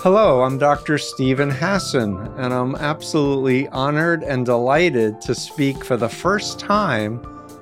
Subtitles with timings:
[0.00, 0.96] Hello, I'm Dr.
[0.96, 7.20] Steven Hassan, and I'm absolutely honored and delighted to speak for the first time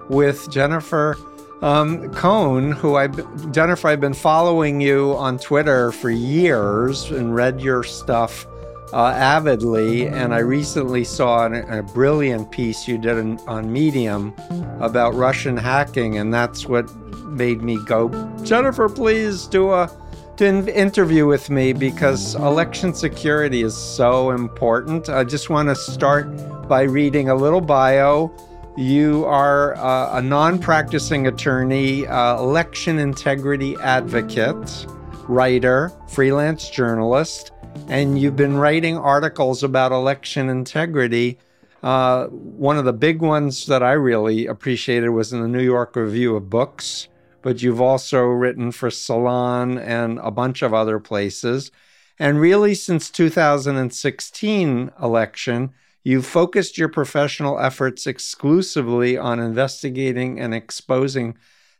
[0.09, 1.17] with Jennifer
[1.63, 3.09] um, Cohn, who I,
[3.51, 8.47] Jennifer, I've been following you on Twitter for years and read your stuff
[8.93, 10.07] uh, avidly.
[10.07, 14.35] And I recently saw an, a brilliant piece you did in, on Medium
[14.81, 16.95] about Russian hacking, and that's what
[17.27, 18.09] made me go,
[18.43, 19.91] Jennifer, please do a
[20.39, 25.09] to interview with me because election security is so important.
[25.09, 28.31] I just want to start by reading a little bio.
[28.77, 34.87] You are uh, a non practicing attorney, uh, election integrity advocate,
[35.27, 37.53] writer, freelance journalist,
[37.89, 41.39] and you've been writing articles about election integrity.
[41.83, 45.97] Uh, one of the big ones that I really appreciated was in the New York
[45.97, 47.09] Review of Books
[47.47, 51.71] but you've also written for Salon and a bunch of other places.
[52.19, 55.71] And really, since 2016 election,
[56.03, 61.39] you've focused your professional efforts exclusively on investigating and exposing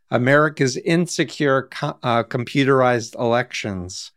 [0.09, 4.13] America's insecure co- uh, computerized elections.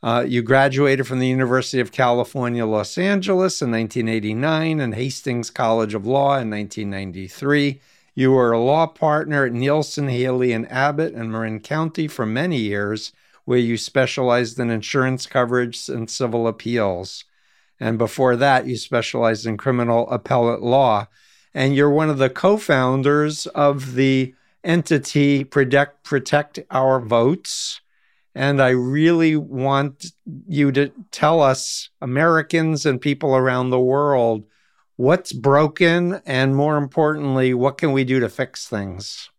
[0.00, 5.94] Uh, you graduated from the University of California, Los Angeles in 1989 and Hastings College
[5.94, 7.80] of Law in 1993.
[8.14, 12.58] You were a law partner at Nielsen, Haley, and Abbott in Marin County for many
[12.58, 13.12] years,
[13.44, 17.24] where you specialized in insurance coverage and civil appeals.
[17.80, 21.08] And before that, you specialized in criminal appellate law.
[21.52, 27.80] And you're one of the co founders of the entity Protect, Protect Our Votes.
[28.34, 30.06] And I really want
[30.48, 34.44] you to tell us, Americans and people around the world,
[34.96, 39.30] what's broken and more importantly what can we do to fix things?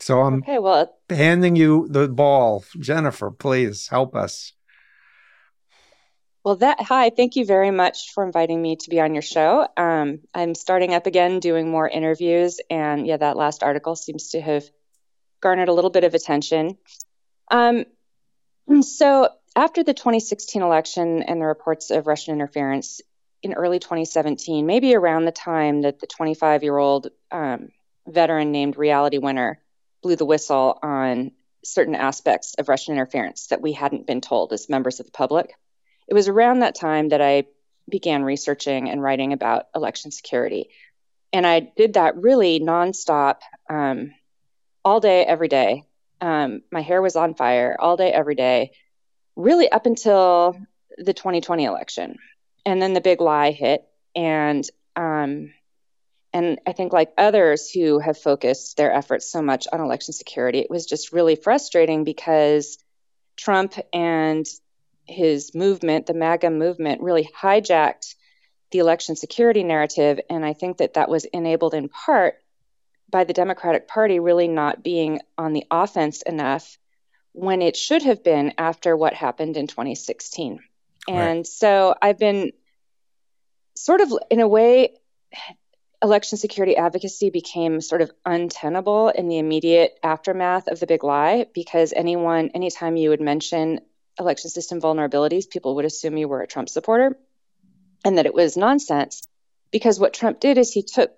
[0.00, 2.64] So i'm okay, well, handing you the ball.
[2.78, 4.52] Jennifer please help us.
[6.44, 9.66] Well that hi thank you very much for inviting me to be on your show.
[9.76, 14.40] Um, i'm starting up again doing more interviews and yeah that last article seems to
[14.40, 14.64] have
[15.40, 16.76] garnered a little bit of attention.
[17.50, 17.84] Um,
[18.82, 23.00] so after the 2016 election and the reports of russian interference
[23.42, 27.68] in early 2017, maybe around the time that the 25 year old um,
[28.06, 29.60] veteran named Reality Winner
[30.02, 31.32] blew the whistle on
[31.64, 35.54] certain aspects of Russian interference that we hadn't been told as members of the public.
[36.06, 37.44] It was around that time that I
[37.88, 40.70] began researching and writing about election security.
[41.32, 44.14] And I did that really nonstop, um,
[44.84, 45.84] all day, every day.
[46.20, 48.72] Um, my hair was on fire all day, every day,
[49.36, 50.56] really up until
[50.96, 52.18] the 2020 election
[52.68, 54.64] and then the big lie hit and
[54.96, 55.52] um,
[56.32, 60.58] and I think like others who have focused their efforts so much on election security,
[60.58, 62.78] it was just really frustrating because
[63.36, 64.46] Trump and
[65.06, 68.14] his movement, the MAGA movement, really hijacked
[68.70, 70.20] the election security narrative.
[70.28, 72.34] And I think that that was enabled in part
[73.08, 76.76] by the Democratic Party really not being on the offense enough
[77.32, 80.60] when it should have been after what happened in 2016.
[81.08, 81.46] And right.
[81.46, 82.52] so I've been
[83.84, 84.94] sort of, in a way,
[86.02, 91.46] election security advocacy became sort of untenable in the immediate aftermath of the big lie
[91.54, 93.80] because anyone, anytime you would mention
[94.18, 97.16] election system vulnerabilities, people would assume you were a Trump supporter
[98.04, 99.22] and that it was nonsense.
[99.70, 101.12] Because what Trump did is he took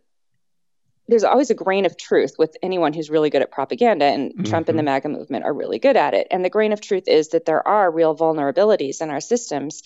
[1.09, 4.45] there's always a grain of truth with anyone who's really good at propaganda, and mm-hmm.
[4.45, 4.87] Trump and the mm-hmm.
[4.87, 6.29] MAGA movement are really good at it.
[6.31, 9.83] And the grain of truth is that there are real vulnerabilities in our systems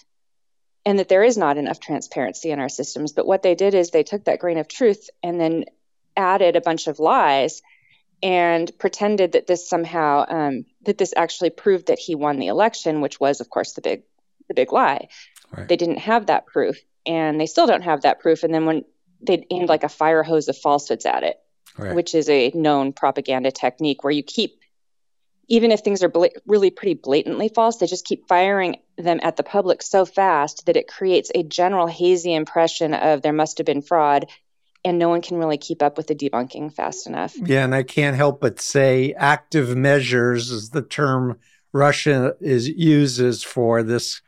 [0.87, 3.13] and that there is not enough transparency in our systems.
[3.13, 5.65] But what they did is they took that grain of truth and then
[6.17, 7.63] added a bunch of lies
[8.23, 13.01] and pretended that this somehow um, that this actually proved that he won the election,
[13.01, 14.03] which was, of course, the big
[14.49, 15.09] the big lie.
[15.51, 15.69] Right.
[15.69, 18.43] They didn't have that proof, and they still don't have that proof.
[18.43, 18.85] And then when
[19.21, 21.39] they'd aimed like a fire hose of falsehoods at it,
[21.79, 21.95] right.
[21.95, 24.61] which is a known propaganda technique where you keep,
[25.49, 29.37] even if things are bla- really pretty blatantly false, they just keep firing them at
[29.37, 33.67] the public so fast that it creates a general hazy impression of there must have
[33.67, 34.27] been fraud
[34.85, 37.35] and no one can really keep up with the debunking fast enough.
[37.39, 41.39] Yeah, and I can't help but say active measures is the term
[41.73, 44.21] Russia is uses for this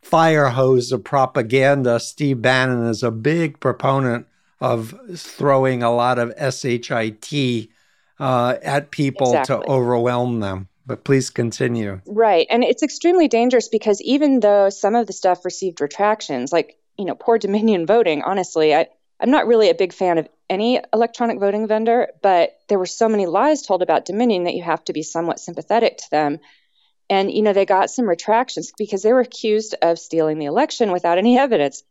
[0.00, 2.00] fire hose of propaganda.
[2.00, 4.26] Steve Bannon is a big proponent
[4.60, 6.90] of throwing a lot of shit
[8.18, 9.64] uh, at people exactly.
[9.64, 10.68] to overwhelm them.
[10.86, 12.00] But please continue.
[12.06, 16.78] Right, and it's extremely dangerous because even though some of the stuff received retractions, like
[16.98, 18.22] you know, poor Dominion voting.
[18.22, 18.88] Honestly, I
[19.20, 23.08] I'm not really a big fan of any electronic voting vendor, but there were so
[23.08, 26.38] many lies told about Dominion that you have to be somewhat sympathetic to them.
[27.10, 30.92] And, you know, they got some retractions because they were accused of stealing the election
[30.92, 31.82] without any evidence.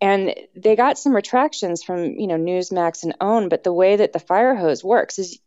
[0.00, 3.50] And they got some retractions from, you know, Newsmax and OAN.
[3.50, 5.38] But the way that the fire hose works is,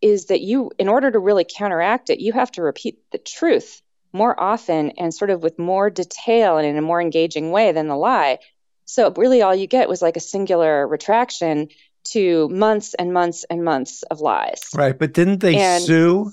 [0.00, 3.82] is that you, in order to really counteract it, you have to repeat the truth
[4.12, 7.88] more often and sort of with more detail and in a more engaging way than
[7.88, 8.38] the lie.
[8.84, 11.68] So really all you get was like a singular retraction
[12.02, 14.62] to months and months and months of lies.
[14.74, 16.32] Right, but didn't they and sue?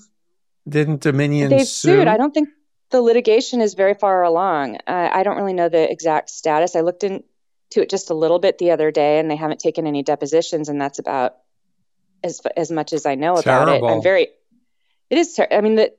[0.68, 1.64] Didn't Dominion sue?
[1.64, 2.08] sued.
[2.08, 2.48] I don't think
[2.90, 4.76] the litigation is very far along.
[4.86, 6.74] Uh, I don't really know the exact status.
[6.74, 7.22] I looked into
[7.76, 10.80] it just a little bit the other day, and they haven't taken any depositions, and
[10.80, 11.36] that's about
[12.22, 13.74] as as much as I know Terrible.
[13.74, 13.94] about it.
[13.96, 14.28] I'm very.
[15.10, 15.34] It is.
[15.34, 15.92] Ter- I mean, the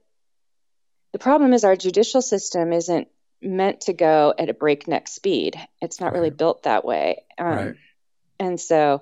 [1.11, 3.07] the problem is our judicial system isn't
[3.41, 5.55] meant to go at a breakneck speed.
[5.81, 6.13] It's not right.
[6.15, 7.23] really built that way.
[7.37, 7.75] Um, right.
[8.39, 9.01] And so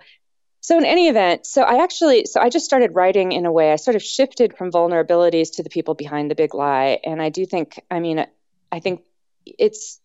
[0.67, 3.71] so in any event, so I actually, so I just started writing in a way.
[3.71, 7.29] I sort of shifted from vulnerabilities to the people behind the big lie, and I
[7.29, 8.25] do think, I mean,
[8.69, 9.03] I think
[9.45, 10.01] it's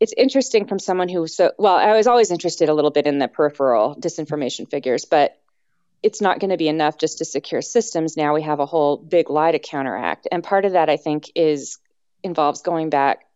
[0.00, 1.76] it's interesting from someone who so well.
[1.76, 5.38] I was always interested a little bit in the peripheral disinformation figures, but
[6.02, 8.16] it's not going to be enough just to secure systems.
[8.16, 11.30] Now we have a whole big lie to counteract, and part of that I think
[11.34, 11.78] is
[12.22, 13.26] involves going back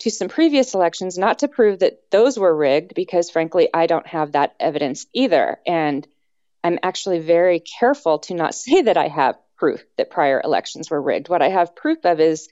[0.00, 4.06] to some previous elections, not to prove that those were rigged, because frankly, I don't
[4.06, 5.58] have that evidence either.
[5.66, 6.06] And
[6.62, 11.00] I'm actually very careful to not say that I have proof that prior elections were
[11.00, 11.28] rigged.
[11.28, 12.48] What I have proof of is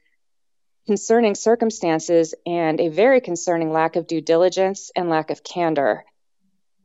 [0.87, 6.05] concerning circumstances and a very concerning lack of due diligence and lack of candor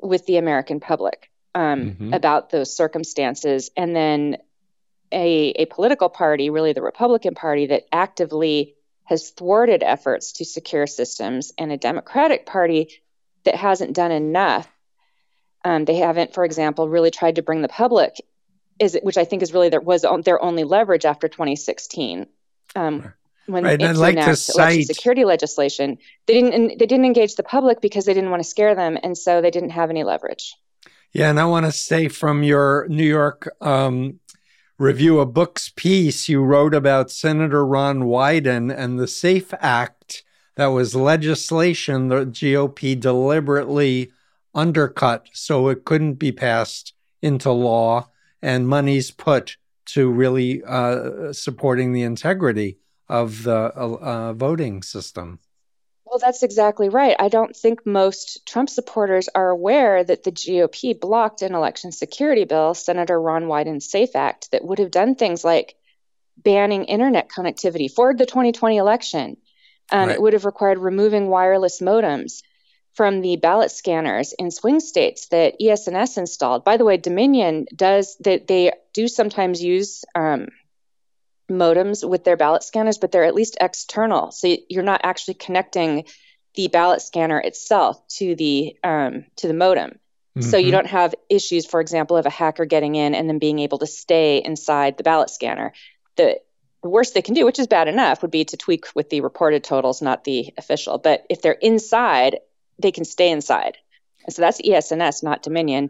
[0.02, 2.14] with the American public um, mm-hmm.
[2.14, 3.72] about those circumstances.
[3.76, 4.38] And then
[5.12, 10.86] a, a political party, really the Republican Party, that actively has thwarted efforts to secure
[10.86, 13.02] systems, and a Democratic Party
[13.46, 14.68] that hasn't done enough.
[15.64, 18.22] Um, they haven't, for example, really tried to bring the public,
[18.80, 22.28] is which I think is really their was their only leverage after 2016.
[22.76, 23.14] Um,
[23.48, 27.82] when right, it like to cite security legislation, they didn't they didn't engage the public
[27.82, 30.56] because they didn't want to scare them, and so they didn't have any leverage.
[31.14, 34.20] Yeah, and I want to say from your New York um,
[34.78, 40.24] review of books piece you wrote about Senator Ron Wyden and the SAFE Act
[40.56, 44.12] that was legislation the GOP deliberately
[44.54, 48.10] undercut so it couldn't be passed into law
[48.42, 52.78] and monies put to really uh, supporting the integrity
[53.10, 55.40] of the uh, voting system.
[56.06, 57.16] Well, that's exactly right.
[57.20, 62.46] I don't think most Trump supporters are aware that the GOP blocked an election security
[62.46, 65.76] bill, Senator Ron Wyden's SAFE Act, that would have done things like
[66.38, 69.38] banning internet connectivity for the 2020 election.
[69.92, 70.16] Um, right.
[70.16, 72.42] It would have required removing wireless modems
[72.94, 76.64] from the ballot scanners in swing states that ES&S installed.
[76.64, 80.48] By the way, Dominion does that they, they do sometimes use um,
[81.50, 84.32] modems with their ballot scanners, but they're at least external.
[84.32, 86.06] So you're not actually connecting
[86.56, 89.92] the ballot scanner itself to the um, to the modem.
[90.38, 90.42] Mm-hmm.
[90.42, 90.72] So you mm-hmm.
[90.72, 93.88] don't have issues, for example, of a hacker getting in and then being able to
[93.88, 95.74] stay inside the ballot scanner.
[96.16, 96.40] The,
[96.84, 99.22] the worst they can do, which is bad enough, would be to tweak with the
[99.22, 101.00] reported totals, not the official.
[101.00, 102.40] But if they're inside,
[102.80, 103.78] they can stay inside.
[104.26, 105.90] And so that's ES&S, not Dominion.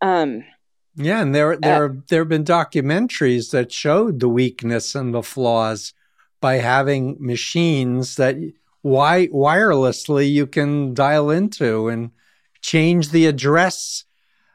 [0.00, 0.44] Um,
[0.94, 5.22] yeah, and there there uh, there have been documentaries that showed the weakness and the
[5.22, 5.94] flaws
[6.40, 8.36] by having machines that
[8.82, 12.10] wi- wirelessly you can dial into and
[12.60, 14.04] change the address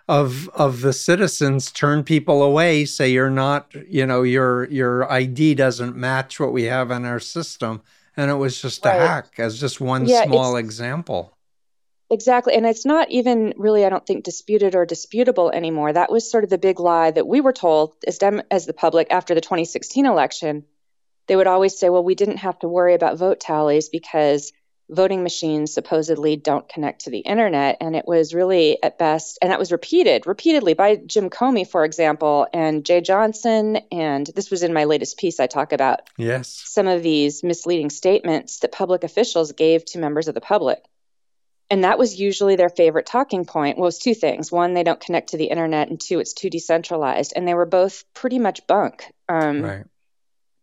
[0.08, 5.56] of of the citizens, turn people away, say you're not, you know, your your ID
[5.56, 7.82] doesn't match what we have in our system,
[8.16, 8.96] and it was just right.
[8.96, 11.37] a hack as just one yeah, small example.
[12.10, 12.54] Exactly.
[12.54, 15.92] And it's not even really, I don't think, disputed or disputable anymore.
[15.92, 18.74] That was sort of the big lie that we were told as, dem- as the
[18.74, 20.64] public after the 2016 election.
[21.28, 24.54] They would always say, well, we didn't have to worry about vote tallies because
[24.90, 27.76] voting machines supposedly don't connect to the internet.
[27.82, 31.84] And it was really, at best, and that was repeated repeatedly by Jim Comey, for
[31.84, 33.82] example, and Jeh Johnson.
[33.92, 35.42] And this was in my latest piece.
[35.42, 36.64] I talk about yes.
[36.66, 40.82] some of these misleading statements that public officials gave to members of the public
[41.70, 43.78] and that was usually their favorite talking point.
[43.78, 44.52] Well, was two things.
[44.52, 47.34] One they don't connect to the internet and two it's too decentralized.
[47.36, 49.86] And they were both pretty much bunk um, right.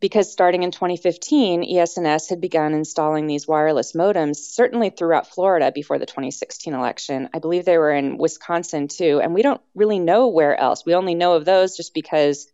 [0.01, 5.99] because starting in 2015 ES&S had begun installing these wireless modems certainly throughout florida before
[5.99, 7.29] the 2016 election.
[7.35, 9.21] I believe they were in wisconsin too.
[9.23, 10.87] And we don't really know where else.
[10.87, 12.47] We only know of those just because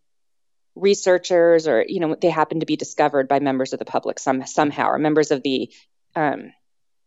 [0.75, 4.45] researchers or you know they happen to be discovered by members of the public some,
[4.45, 5.69] somehow or members of the
[6.15, 6.53] um,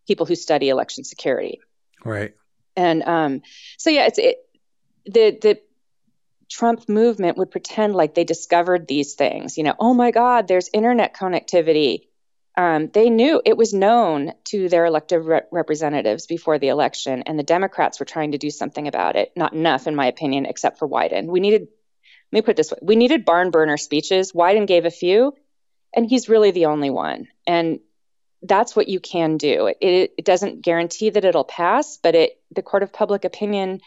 [0.07, 1.61] people who study election security.
[2.05, 2.35] Right.
[2.77, 3.43] And um,
[3.79, 4.39] so yeah, it's it,
[5.07, 5.61] the the
[6.51, 9.57] Trump movement would pretend like they discovered these things.
[9.57, 12.09] You know, oh my God, there's internet connectivity.
[12.57, 17.39] Um, they knew it was known to their elected re- representatives before the election, and
[17.39, 19.33] the Democrats were trying to do something about it.
[19.35, 21.27] Not enough, in my opinion, except for Wyden.
[21.27, 24.33] We needed, let me put it this way: we needed barn burner speeches.
[24.33, 25.35] Wyden gave a few,
[25.93, 27.27] and he's really the only one.
[27.45, 27.81] And
[28.45, 29.73] that's what you can do.
[29.81, 33.81] It, it doesn't guarantee that it'll pass, but it the court of public opinion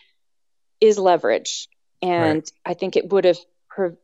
[0.82, 1.70] is leverage,
[2.02, 2.52] and right.
[2.66, 3.38] I think it would have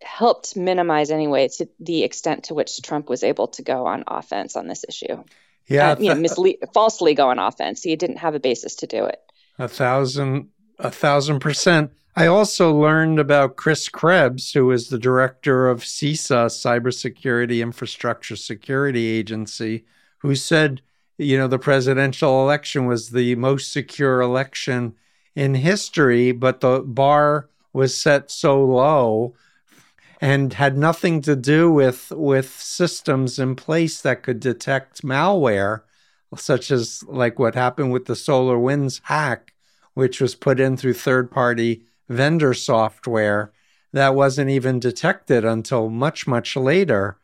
[0.02, 4.56] helped minimize anyway to the extent to which Trump was able to go on offense
[4.56, 5.24] on this issue.
[5.68, 7.82] Yeah, uh, you know, misle- falsely go on offense.
[7.82, 9.20] He didn't have a basis to do it.
[9.58, 11.92] A thousand, a thousand percent.
[12.16, 19.08] I also learned about Chris Krebs, who is the director of CISA, Cybersecurity Infrastructure Security
[19.08, 19.86] Agency,
[20.24, 20.82] who said,
[21.20, 24.96] you know, the presidential election was the most secure election
[25.36, 29.36] in history, but the bar was set so low
[30.22, 35.82] and had nothing to do with with systems in place that could detect malware
[36.36, 39.54] such as like what happened with the SolarWinds hack
[39.94, 43.52] which was put in through third party vendor software
[43.92, 47.18] that wasn't even detected until much much later.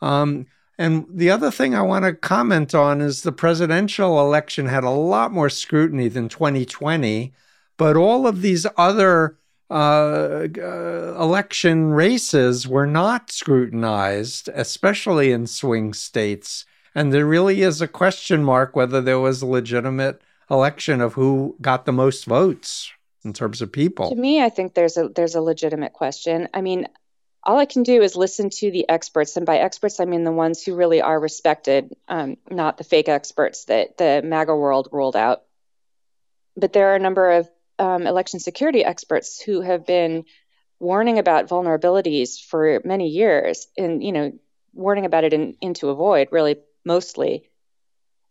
[0.00, 0.46] Um,
[0.78, 4.90] and the other thing I want to comment on is the presidential election had a
[4.90, 7.32] lot more scrutiny than 2020,
[7.78, 9.38] but all of these other
[9.70, 16.66] uh, uh, election races were not scrutinized, especially in swing states.
[16.94, 21.56] And there really is a question mark whether there was a legitimate election of who
[21.60, 22.90] got the most votes
[23.24, 24.10] in terms of people.
[24.10, 26.48] To me, I think there's a there's a legitimate question.
[26.54, 26.86] I mean,
[27.46, 29.36] all I can do is listen to the experts.
[29.36, 33.08] And by experts, I mean the ones who really are respected, um, not the fake
[33.08, 35.42] experts that the MAGA world ruled out.
[36.56, 37.48] But there are a number of
[37.78, 40.24] um, election security experts who have been
[40.80, 44.32] warning about vulnerabilities for many years and, you know,
[44.72, 47.48] warning about it in, into a void, really, mostly.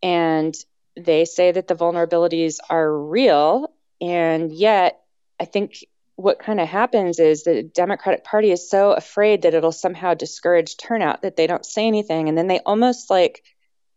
[0.04, 0.54] And
[0.98, 3.72] they say that the vulnerabilities are real.
[4.02, 5.00] And yet,
[5.40, 9.72] I think what kind of happens is the Democratic Party is so afraid that it'll
[9.72, 12.30] somehow discourage turnout that they don't say anything.
[12.30, 13.44] And then they almost like,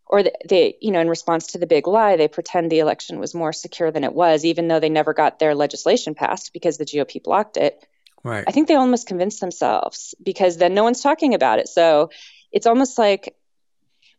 [0.04, 3.34] or they, you know, in response to the big lie, they pretend the election was
[3.34, 6.86] more secure than it was, even though they never got their legislation passed because the
[6.86, 7.86] GOP blocked it.
[8.24, 8.44] Right.
[8.46, 11.68] I think they almost convinced themselves because then no one's talking about it.
[11.68, 12.10] So
[12.50, 13.36] it's almost like,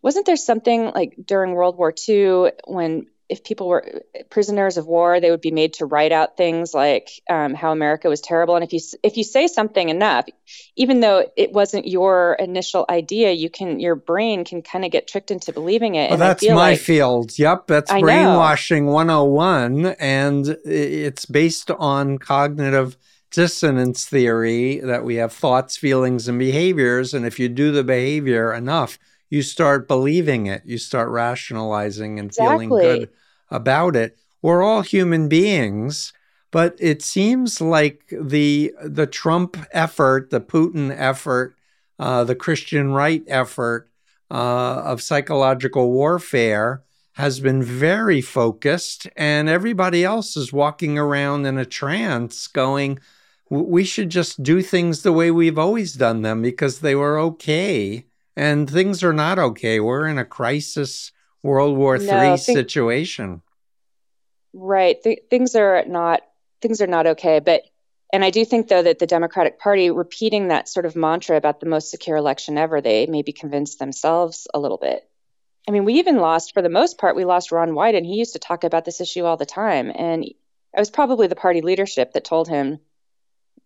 [0.01, 5.19] wasn't there something like during World War II when if people were prisoners of war,
[5.19, 8.55] they would be made to write out things like um, how America was terrible.
[8.55, 10.25] And if you if you say something enough,
[10.75, 15.07] even though it wasn't your initial idea, you can your brain can kind of get
[15.07, 16.09] tricked into believing it.
[16.09, 17.37] Well, that's my like, field.
[17.37, 18.93] Yep, that's I brainwashing know.
[18.93, 22.97] 101, and it's based on cognitive
[23.29, 28.51] dissonance theory that we have thoughts, feelings, and behaviors, and if you do the behavior
[28.51, 28.97] enough
[29.29, 32.67] you start believing it, you start rationalizing and exactly.
[32.67, 33.09] feeling good
[33.49, 34.17] about it.
[34.41, 36.13] We're all human beings,
[36.51, 41.55] but it seems like the the Trump effort, the Putin effort,
[41.99, 43.89] uh, the Christian right effort
[44.31, 46.83] uh, of psychological warfare
[47.13, 52.97] has been very focused, and everybody else is walking around in a trance, going,
[53.49, 58.05] "We should just do things the way we've always done them because they were okay."
[58.35, 59.79] And things are not okay.
[59.79, 61.11] We're in a crisis
[61.43, 63.41] World War III no, situation.
[64.53, 65.01] Right.
[65.01, 66.21] Th- things are not
[66.61, 67.63] things are not okay, but
[68.11, 71.59] and I do think though that the Democratic Party repeating that sort of mantra about
[71.59, 75.07] the most secure election ever, they maybe convinced themselves a little bit.
[75.67, 78.15] I mean, we even lost for the most part, we lost Ron Wyden, and he
[78.15, 79.91] used to talk about this issue all the time.
[79.93, 80.35] And it
[80.75, 82.79] was probably the party leadership that told him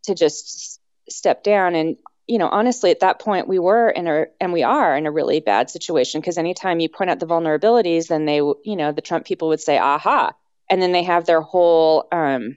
[0.04, 1.76] to just step down.
[1.76, 5.06] And you know, honestly, at that point, we were in a, and we are in
[5.06, 8.92] a really bad situation because anytime you point out the vulnerabilities, then they, you know,
[8.92, 10.34] the Trump people would say, aha.
[10.70, 12.56] And then they have their whole, um,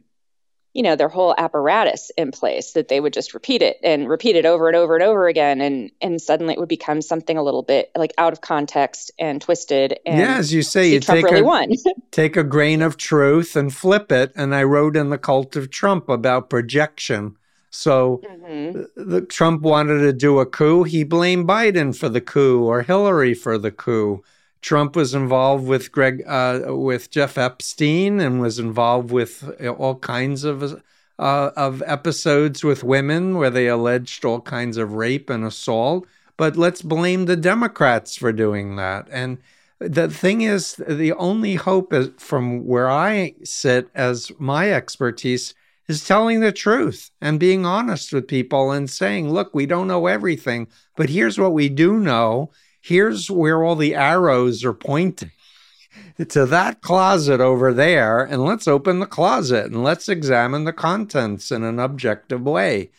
[0.73, 4.37] you know, their whole apparatus in place that they would just repeat it and repeat
[4.37, 5.61] it over and over and over again.
[5.61, 9.43] And, and suddenly it would become something a little bit like out of context and
[9.43, 9.99] twisted.
[10.07, 11.73] And yeah, as you say, you Trump take, really a, won.
[12.13, 14.33] take a grain of truth and flip it.
[14.37, 17.37] And I wrote in The Cult of Trump about projection
[17.77, 19.11] so mm-hmm.
[19.11, 20.85] the, Trump wanted to do a coup.
[20.85, 24.25] He blamed Biden for the coup or Hillary for the coup.
[24.63, 30.43] Trump was involved with Greg uh, with Jeff Epstein and was involved with all kinds
[30.45, 30.83] of
[31.19, 36.07] uh, of episodes with women where they alleged all kinds of rape and assault.
[36.39, 39.07] But let's blame the Democrats for doing that.
[39.11, 39.39] And
[39.79, 45.55] the thing is, the only hope is, from where I sit as my expertise
[45.89, 50.07] is telling the truth and being honest with people and saying, look, we don't know
[50.07, 50.67] everything,
[50.97, 52.51] but here's what we do know.
[52.81, 55.33] Here's where all the arrows are pointing
[56.29, 61.51] to that closet over there, and let's open the closet and let's examine the contents
[61.51, 62.91] in an objective way.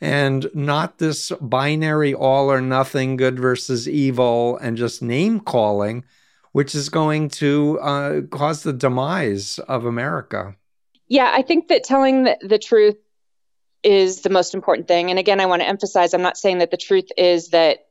[0.00, 6.04] And not this binary all or nothing, good versus evil, and just name calling,
[6.52, 10.54] which is going to uh, cause the demise of America.
[11.08, 12.96] Yeah, I think that telling the, the truth
[13.82, 15.10] is the most important thing.
[15.10, 17.86] And again, I want to emphasize I'm not saying that the truth is that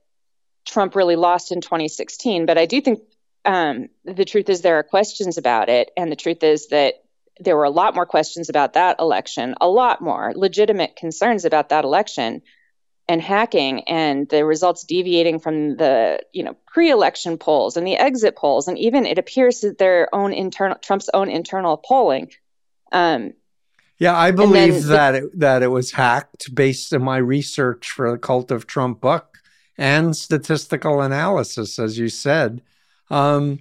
[0.66, 3.00] Trump really lost in 2016, but I do think
[3.46, 5.92] um, the truth is there are questions about it.
[5.96, 6.96] And the truth is that
[7.40, 11.70] there were a lot more questions about that election, a lot more legitimate concerns about
[11.70, 12.42] that election
[13.08, 18.36] and hacking and the results deviating from the you know pre-election polls and the exit
[18.36, 22.32] polls and even it appears that their own internal Trump's own internal polling
[22.96, 23.34] um,
[23.98, 28.10] yeah, I believe the, that it, that it was hacked based on my research for
[28.10, 29.40] the Cult of Trump book
[29.78, 32.62] and statistical analysis, as you said.
[33.10, 33.60] Um,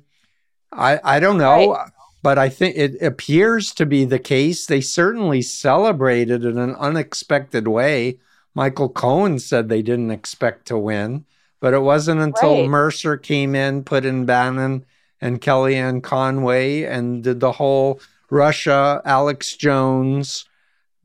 [0.70, 1.90] I I don't know, right.
[2.22, 4.66] but I think it appears to be the case.
[4.66, 8.20] They certainly celebrated in an unexpected way.
[8.54, 11.24] Michael Cohen said they didn't expect to win,
[11.58, 12.68] but it wasn't until right.
[12.68, 14.86] Mercer came in, put in Bannon
[15.20, 18.00] and Kellyanne Conway, and did the whole
[18.31, 20.47] Russia, Alex Jones,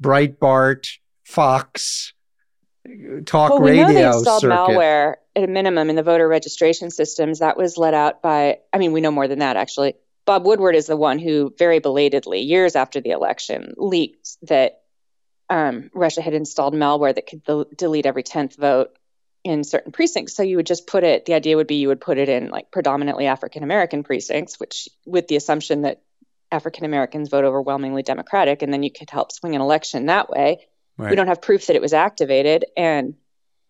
[0.01, 2.13] Breitbart, Fox,
[3.25, 4.55] talk well, we radio know they installed circuit.
[4.55, 7.39] malware at a minimum in the voter registration systems.
[7.39, 9.93] That was let out by, I mean, we know more than that actually.
[10.25, 14.81] Bob Woodward is the one who very belatedly, years after the election, leaked that
[15.49, 18.91] um, Russia had installed malware that could del- delete every 10th vote
[19.43, 20.35] in certain precincts.
[20.35, 22.49] So you would just put it, the idea would be you would put it in
[22.49, 26.01] like predominantly African American precincts, which with the assumption that
[26.51, 30.67] African Americans vote overwhelmingly Democratic, and then you could help swing an election that way.
[30.97, 31.11] Right.
[31.11, 33.15] We don't have proof that it was activated, and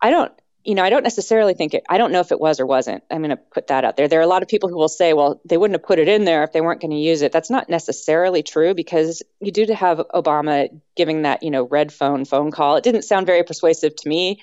[0.01, 0.31] I don't,
[0.63, 1.83] you know, I don't necessarily think it.
[1.87, 3.03] I don't know if it was or wasn't.
[3.09, 4.07] I'm going to put that out there.
[4.07, 6.07] There are a lot of people who will say, well, they wouldn't have put it
[6.07, 7.31] in there if they weren't going to use it.
[7.31, 12.25] That's not necessarily true because you do have Obama giving that, you know, red phone
[12.25, 12.75] phone call.
[12.75, 14.41] It didn't sound very persuasive to me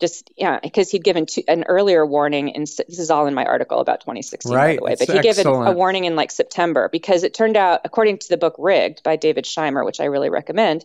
[0.00, 3.44] just yeah because he'd given two, an earlier warning and this is all in my
[3.44, 4.66] article about 2016 right.
[4.66, 7.80] by the way but he gave a warning in like september because it turned out
[7.84, 10.84] according to the book rigged by david shimer which i really recommend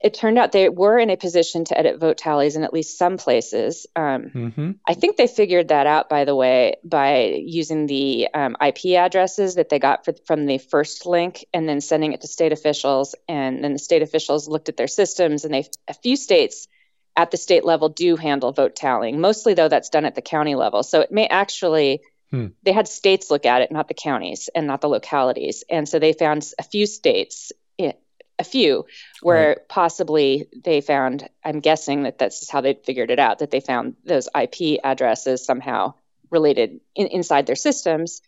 [0.00, 2.96] it turned out they were in a position to edit vote tallies in at least
[2.96, 4.70] some places um, mm-hmm.
[4.86, 9.56] i think they figured that out by the way by using the um, ip addresses
[9.56, 13.14] that they got for, from the first link and then sending it to state officials
[13.28, 16.68] and then the state officials looked at their systems and they a few states
[17.18, 19.20] at the state level do handle vote tallying.
[19.20, 20.84] Mostly, though, that's done at the county level.
[20.84, 22.00] So it may actually,
[22.30, 22.46] hmm.
[22.62, 25.64] they had states look at it, not the counties and not the localities.
[25.68, 27.50] And so they found a few states,
[28.38, 28.86] a few,
[29.20, 29.68] where right.
[29.68, 33.96] possibly they found, I'm guessing that that's how they figured it out, that they found
[34.04, 35.94] those IP addresses somehow
[36.30, 38.22] related in, inside their systems.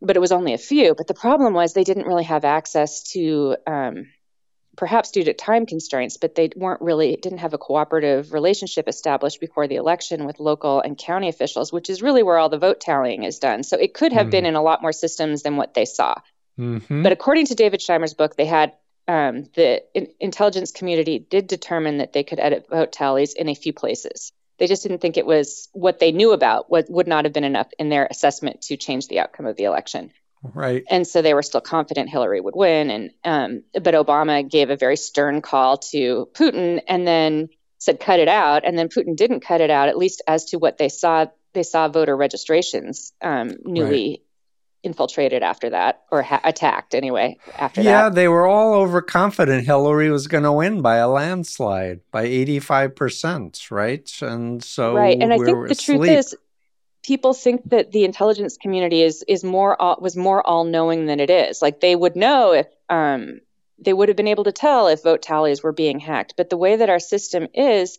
[0.00, 0.94] But it was only a few.
[0.94, 3.56] But the problem was they didn't really have access to.
[3.66, 4.06] Um,
[4.78, 9.40] perhaps due to time constraints, but they weren't really didn't have a cooperative relationship established
[9.40, 12.80] before the election with local and county officials, which is really where all the vote
[12.80, 13.64] tallying is done.
[13.64, 14.30] So it could have mm-hmm.
[14.30, 16.14] been in a lot more systems than what they saw.
[16.56, 17.02] Mm-hmm.
[17.02, 18.72] But according to David Shimer's book, they had
[19.08, 23.56] um, the in- intelligence community did determine that they could edit vote tallies in a
[23.56, 24.32] few places.
[24.58, 27.42] They just didn't think it was what they knew about what would not have been
[27.42, 30.12] enough in their assessment to change the outcome of the election.
[30.42, 30.84] Right.
[30.88, 32.90] And so they were still confident Hillary would win.
[32.90, 37.48] And um, but Obama gave a very stern call to Putin and then
[37.78, 38.64] said cut it out.
[38.64, 41.26] And then Putin didn't cut it out, at least as to what they saw.
[41.54, 44.20] They saw voter registrations um, newly right.
[44.82, 48.04] infiltrated after that, or ha- attacked anyway after yeah, that.
[48.04, 52.60] Yeah, they were all overconfident Hillary was going to win by a landslide by eighty
[52.60, 54.08] five percent, right?
[54.20, 55.18] And so right.
[55.20, 55.98] And I think the asleep.
[55.98, 56.36] truth is
[57.08, 61.20] people think that the intelligence community is is more all, was more all knowing than
[61.20, 61.62] it is.
[61.62, 63.40] Like they would know if um,
[63.78, 66.34] they would have been able to tell if vote tallies were being hacked.
[66.36, 67.98] But the way that our system is,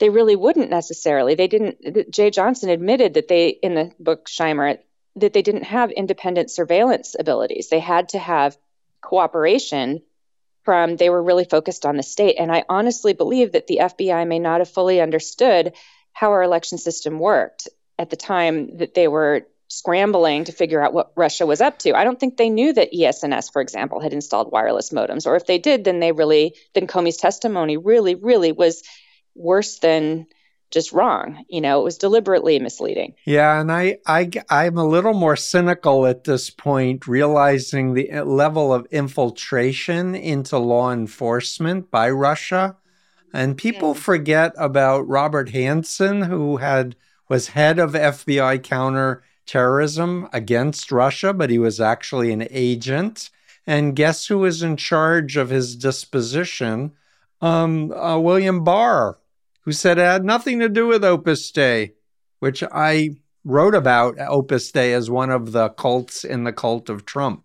[0.00, 1.36] they really wouldn't necessarily.
[1.36, 1.80] They didn't.
[2.10, 4.78] Jeh Johnson admitted that they in the book Shimer
[5.14, 7.68] that they didn't have independent surveillance abilities.
[7.68, 8.58] They had to have
[9.00, 10.02] cooperation
[10.64, 14.28] from they were really focused on the state and i honestly believe that the fbi
[14.28, 15.72] may not have fully understood
[16.12, 17.66] how our election system worked
[18.00, 21.94] at the time that they were scrambling to figure out what Russia was up to.
[21.94, 25.26] I don't think they knew that ES&S, for example, had installed wireless modems.
[25.26, 28.82] Or if they did, then they really, then Comey's testimony really, really was
[29.34, 30.26] worse than
[30.70, 31.44] just wrong.
[31.48, 33.14] You know, it was deliberately misleading.
[33.26, 38.24] Yeah, and I, I, I'm a little more cynical at this point, realizing the uh,
[38.24, 42.76] level of infiltration into law enforcement by Russia,
[43.32, 46.96] and people forget about Robert Hanssen, who had
[47.30, 53.30] was head of FBI counterterrorism against Russia, but he was actually an agent.
[53.66, 56.92] And guess who was in charge of his disposition?
[57.40, 59.18] Um, uh, William Barr,
[59.60, 61.92] who said it had nothing to do with Opus Dei,
[62.40, 63.10] which I
[63.44, 67.44] wrote about Opus Dei as one of the cults in the cult of Trump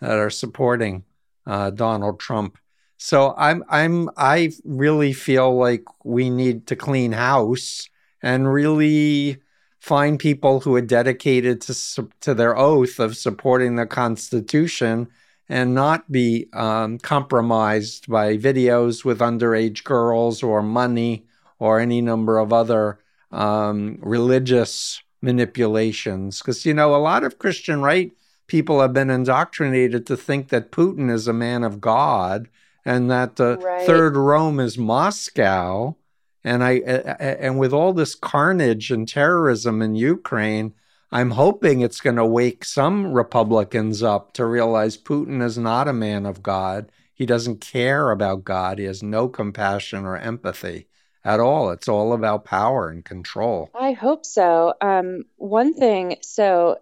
[0.00, 1.04] that are supporting
[1.46, 2.58] uh, Donald Trump.
[2.96, 7.88] So I'm I'm I really feel like we need to clean house
[8.22, 9.38] and really
[9.78, 15.08] find people who are dedicated to to their oath of supporting the Constitution
[15.48, 21.26] and not be um, compromised by videos with underage girls or money
[21.58, 23.00] or any number of other
[23.32, 26.38] um, religious manipulations.
[26.38, 28.12] Because, you know, a lot of Christian right
[28.46, 32.48] people have been indoctrinated to think that Putin is a man of God
[32.84, 33.86] and that the right.
[33.86, 35.96] third Rome is Moscow.
[36.42, 40.74] And I and with all this carnage and terrorism in Ukraine,
[41.12, 45.92] I'm hoping it's going to wake some Republicans up to realize Putin is not a
[45.92, 46.90] man of God.
[47.12, 48.78] He doesn't care about God.
[48.78, 50.86] He has no compassion or empathy
[51.24, 51.70] at all.
[51.70, 53.70] It's all about power and control.
[53.74, 54.74] I hope so.
[54.80, 56.78] Um, one thing, so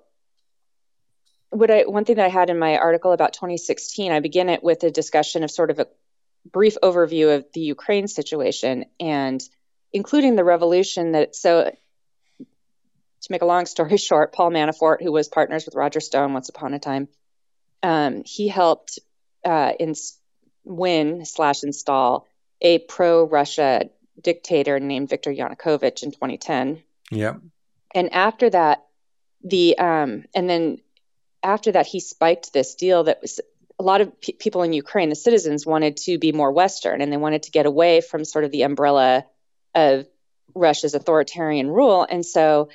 [1.50, 4.62] what I one thing that I had in my article about 2016, I begin it
[4.62, 5.86] with a discussion of sort of a
[6.52, 9.42] brief overview of the Ukraine situation and
[9.92, 11.70] including the revolution that so
[13.20, 16.48] to make a long story short, Paul Manafort, who was partners with Roger Stone once
[16.48, 17.08] upon a time,
[17.82, 18.98] um, he helped
[19.44, 19.94] uh, in,
[20.64, 22.26] win slash install
[22.60, 26.82] a pro-Russia dictator named Viktor Yanukovych in 2010.
[27.10, 27.34] Yeah.
[27.94, 28.84] And after that,
[29.44, 30.78] the um, and then
[31.42, 33.40] after that, he spiked this deal that was
[33.78, 37.12] a lot of pe- people in Ukraine, the citizens wanted to be more Western, and
[37.12, 39.24] they wanted to get away from sort of the umbrella
[39.74, 40.06] of
[40.54, 42.68] Russia's authoritarian rule, and so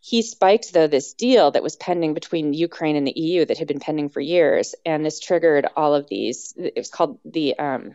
[0.00, 3.68] he spiked though this deal that was pending between Ukraine and the EU that had
[3.68, 6.54] been pending for years, and this triggered all of these.
[6.56, 7.92] It was called the um,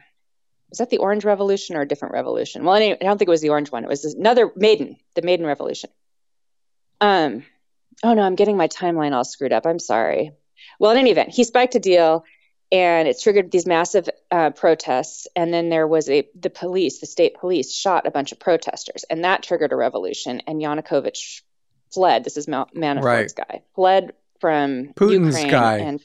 [0.69, 2.63] was that the Orange Revolution or a different revolution?
[2.63, 3.83] Well, anyway, I don't think it was the Orange one.
[3.83, 5.89] It was another Maidan, the Maidan Revolution.
[7.01, 7.43] Um,
[8.03, 9.65] oh no, I'm getting my timeline all screwed up.
[9.65, 10.33] I'm sorry.
[10.79, 12.25] Well, in any event, he spiked a deal,
[12.71, 15.27] and it triggered these massive uh, protests.
[15.35, 19.05] And then there was a the police, the state police, shot a bunch of protesters,
[19.09, 20.41] and that triggered a revolution.
[20.47, 21.41] And Yanukovych
[21.93, 22.23] fled.
[22.23, 23.33] This is Manafort's right.
[23.35, 26.01] guy fled from Putin's Ukraine guy, and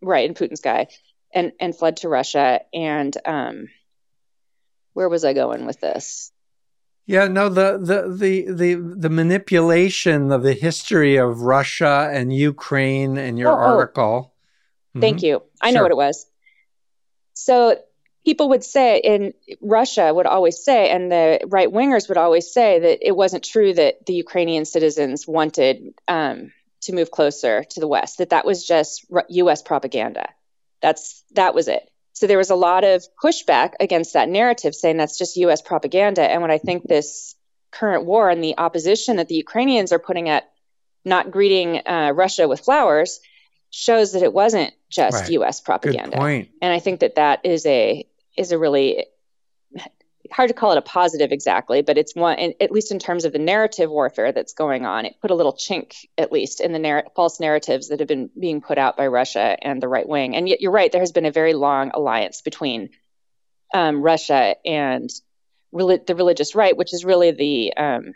[0.00, 0.88] right, and Putin's guy,
[1.32, 2.60] and and fled to Russia.
[2.72, 3.68] And um,
[4.92, 6.32] where was I going with this?
[7.08, 13.16] Yeah, no, the, the the the the manipulation of the history of Russia and Ukraine
[13.16, 13.76] in your oh, oh.
[13.76, 14.34] article.
[14.94, 15.00] Oh.
[15.00, 15.26] Thank mm-hmm.
[15.26, 15.42] you.
[15.58, 15.76] I sure.
[15.76, 16.26] know what it was.
[17.32, 17.78] So
[18.26, 22.78] people would say in Russia would always say, and the right wingers would always say
[22.78, 27.88] that it wasn't true that the Ukrainian citizens wanted um, to move closer to the
[27.88, 28.18] West.
[28.18, 29.62] That that was just U.S.
[29.62, 30.28] propaganda.
[30.82, 31.90] That's that was it.
[32.18, 35.62] So there was a lot of pushback against that narrative, saying that's just U.S.
[35.62, 36.22] propaganda.
[36.22, 37.36] And what I think this
[37.70, 40.50] current war and the opposition that the Ukrainians are putting at
[41.04, 43.20] not greeting uh, Russia with flowers
[43.70, 45.30] shows that it wasn't just right.
[45.30, 45.60] U.S.
[45.60, 46.18] propaganda.
[46.60, 48.04] And I think that that is a
[48.36, 49.06] is a really
[50.32, 53.32] hard to call it a positive exactly, but it's one, at least in terms of
[53.32, 56.78] the narrative warfare that's going on, it put a little chink, at least, in the
[56.78, 60.36] narr- false narratives that have been being put out by Russia and the right wing.
[60.36, 62.90] And yet, you're right, there has been a very long alliance between
[63.74, 65.10] um, Russia and
[65.72, 68.14] re- the religious right, which is really the um,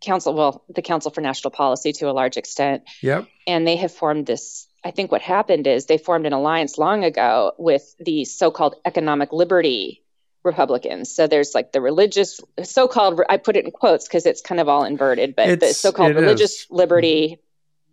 [0.00, 2.82] council, well, the Council for National Policy to a large extent.
[3.00, 3.26] Yep.
[3.46, 4.68] And they have formed this.
[4.84, 9.32] I think what happened is they formed an alliance long ago with the so-called economic
[9.32, 10.03] liberty
[10.44, 11.10] Republicans.
[11.10, 14.68] So there's like the religious, so-called, I put it in quotes because it's kind of
[14.68, 16.66] all inverted, but it's, the so-called religious is.
[16.70, 17.40] liberty,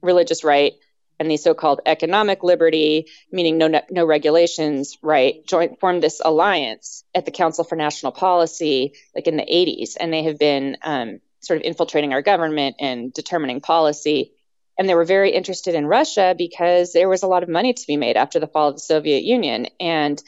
[0.01, 0.73] religious right,
[1.19, 7.25] and the so-called economic liberty, meaning no no regulations, right, joint formed this alliance at
[7.25, 11.57] the Council for National Policy, like in the 80s, and they have been um, sort
[11.57, 14.31] of infiltrating our government and determining policy.
[14.79, 17.87] And they were very interested in Russia because there was a lot of money to
[17.87, 20.19] be made after the fall of the Soviet Union, and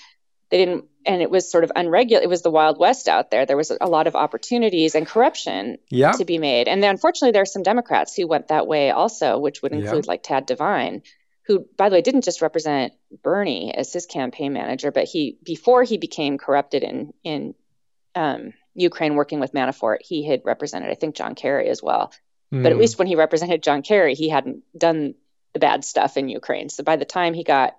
[0.53, 2.23] they didn't and it was sort of unregulated.
[2.23, 3.47] It was the Wild West out there.
[3.47, 6.19] There was a lot of opportunities and corruption yep.
[6.19, 6.67] to be made.
[6.67, 10.05] And then, unfortunately, there are some Democrats who went that way also, which would include
[10.05, 10.07] yep.
[10.07, 11.01] like Tad Devine,
[11.47, 15.81] who, by the way, didn't just represent Bernie as his campaign manager, but he before
[15.81, 17.55] he became corrupted in in
[18.13, 22.13] um, Ukraine working with Manafort, he had represented, I think, John Kerry as well.
[22.53, 22.61] Mm.
[22.61, 22.81] But at hmm.
[22.81, 25.15] least when he represented John Kerry, he hadn't done
[25.53, 26.69] the bad stuff in Ukraine.
[26.69, 27.75] So by the time he got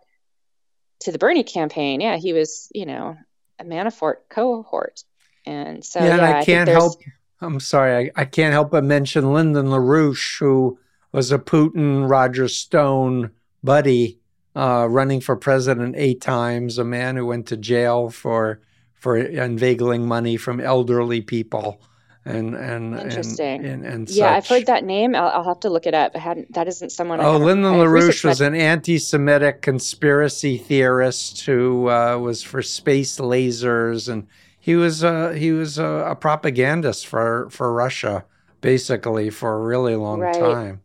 [1.04, 3.16] to the Bernie campaign, yeah, he was, you know,
[3.58, 5.04] a Manafort cohort.
[5.46, 7.00] And so, yeah, yeah and I, I can't help,
[7.40, 10.78] I'm sorry, I, I can't help but mention Lyndon LaRouche, who
[11.12, 13.30] was a Putin, Roger Stone
[13.62, 14.18] buddy,
[14.56, 18.60] uh, running for president eight times, a man who went to jail for
[18.94, 21.82] for inveigling money from elderly people
[22.24, 23.64] and and interesting.
[23.64, 25.14] and, and, and yeah i've heard that name.
[25.14, 26.12] I'll, I'll, have to look it up.
[26.14, 32.16] I hadn't that isn't someone oh lyndon larouche was an anti-semitic conspiracy theorist who uh,
[32.18, 34.26] was for space lasers and
[34.58, 38.24] he was uh, he was a, a, propagandist for for russia
[38.64, 40.34] basically for a really long right.
[40.34, 40.80] time.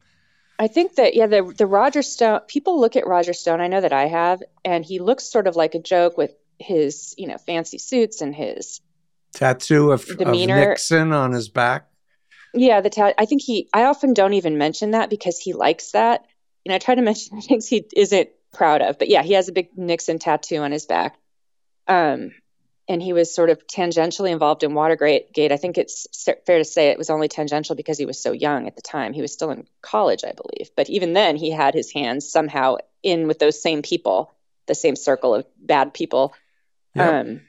[0.59, 3.61] I think that yeah, the the Roger Stone people look at Roger Stone.
[3.61, 7.15] I know that I have, and he looks sort of like a joke with his
[7.17, 8.81] you know fancy suits and his
[9.33, 11.87] tattoo of, of Nixon on his back.
[12.53, 13.15] Yeah, the tat.
[13.17, 13.69] I think he.
[13.73, 16.25] I often don't even mention that because he likes that.
[16.65, 19.49] You know, I try to mention things he isn't proud of, but yeah, he has
[19.49, 21.17] a big Nixon tattoo on his back.
[21.87, 22.31] Um,
[22.87, 25.51] and he was sort of tangentially involved in Watergate.
[25.51, 28.65] I think it's fair to say it was only tangential because he was so young
[28.65, 29.13] at the time.
[29.13, 30.71] He was still in college, I believe.
[30.75, 34.33] But even then, he had his hands somehow in with those same people,
[34.65, 36.33] the same circle of bad people.
[36.95, 37.13] Yep.
[37.13, 37.41] Um,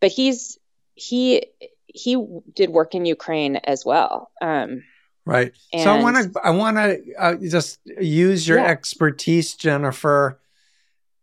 [0.00, 0.58] but he's
[0.96, 1.46] he
[1.86, 2.16] he
[2.54, 4.30] did work in Ukraine as well.
[4.42, 4.82] Um,
[5.24, 5.52] right.
[5.72, 8.66] so I want to I want to uh, just use your yeah.
[8.66, 10.40] expertise, Jennifer.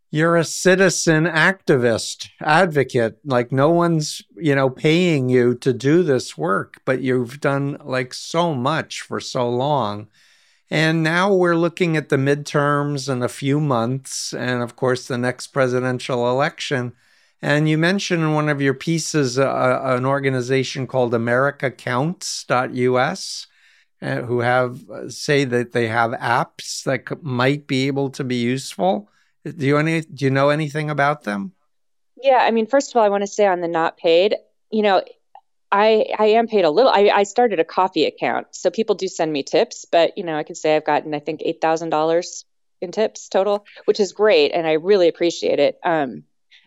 [0.09, 3.17] You're a citizen activist, advocate.
[3.25, 8.13] Like no one's, you know, paying you to do this work, but you've done like
[8.13, 10.07] so much for so long.
[10.69, 15.17] And now we're looking at the midterms in a few months, and of course, the
[15.17, 16.93] next presidential election.
[17.43, 23.47] And you mentioned in one of your pieces uh, an organization called AmericaCounts.us,
[24.01, 28.23] uh, who have uh, say that they have apps that c- might be able to
[28.23, 29.09] be useful.
[29.43, 31.51] Do you any do you know anything about them?
[32.15, 34.37] Yeah, I mean, first of all, I want to say on the not paid,
[34.71, 35.03] you know,
[35.69, 36.91] I I am paid a little.
[36.91, 40.37] I, I started a Ko-fi account, so people do send me tips, but you know,
[40.37, 42.45] I can say I've gotten I think eight thousand dollars
[42.79, 45.77] in tips total, which is great, and I really appreciate it.
[45.83, 46.23] Um,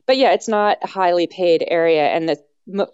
[0.07, 2.07] but yeah, it's not a highly paid area.
[2.07, 2.39] And the,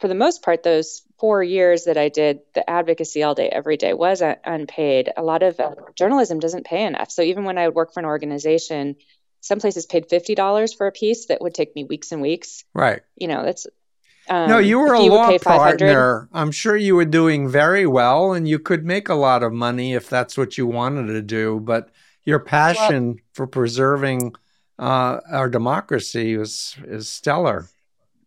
[0.01, 3.77] for the most part, those four years that I did the advocacy all day, every
[3.77, 5.13] day was unpaid.
[5.17, 7.11] A lot of uh, journalism doesn't pay enough.
[7.11, 8.97] So even when I would work for an organization,
[9.41, 12.65] some places paid $50 for a piece that would take me weeks and weeks.
[12.75, 13.03] Right.
[13.17, 13.67] You know, that's.
[14.29, 16.29] Um, no, you were a you law partner.
[16.33, 19.95] I'm sure you were doing very well and you could make a lot of money
[19.95, 21.61] if that's what you wanted to do.
[21.61, 21.91] But
[22.25, 24.35] your passion well, for preserving
[24.83, 27.67] uh, our democracy is is stellar.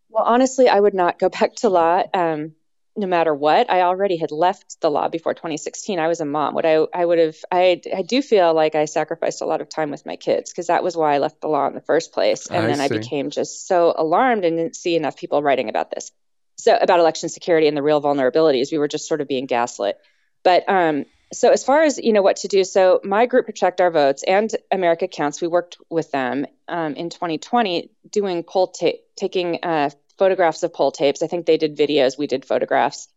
[0.10, 2.04] Well, honestly, I would not go back to law.
[2.14, 2.54] Um,
[2.96, 6.00] no matter what, I already had left the law before 2016.
[6.00, 6.54] I was a mom.
[6.54, 9.68] What I I would have I I do feel like I sacrificed a lot of
[9.68, 12.14] time with my kids because that was why I left the law in the first
[12.14, 12.48] place.
[12.48, 12.84] And I then see.
[12.84, 16.14] I became just so alarmed and didn't see enough people writing about this.
[16.58, 19.98] So about election security and the real vulnerabilities, we were just sort of being gaslit.
[20.42, 23.82] But um, so as far as you know what to do so my group protect
[23.82, 28.74] our votes and america counts we worked with them um, in 2020 doing poll
[29.16, 31.22] taking uh, photographs of poll tapes.
[31.22, 33.08] I think they did videos we did photographs.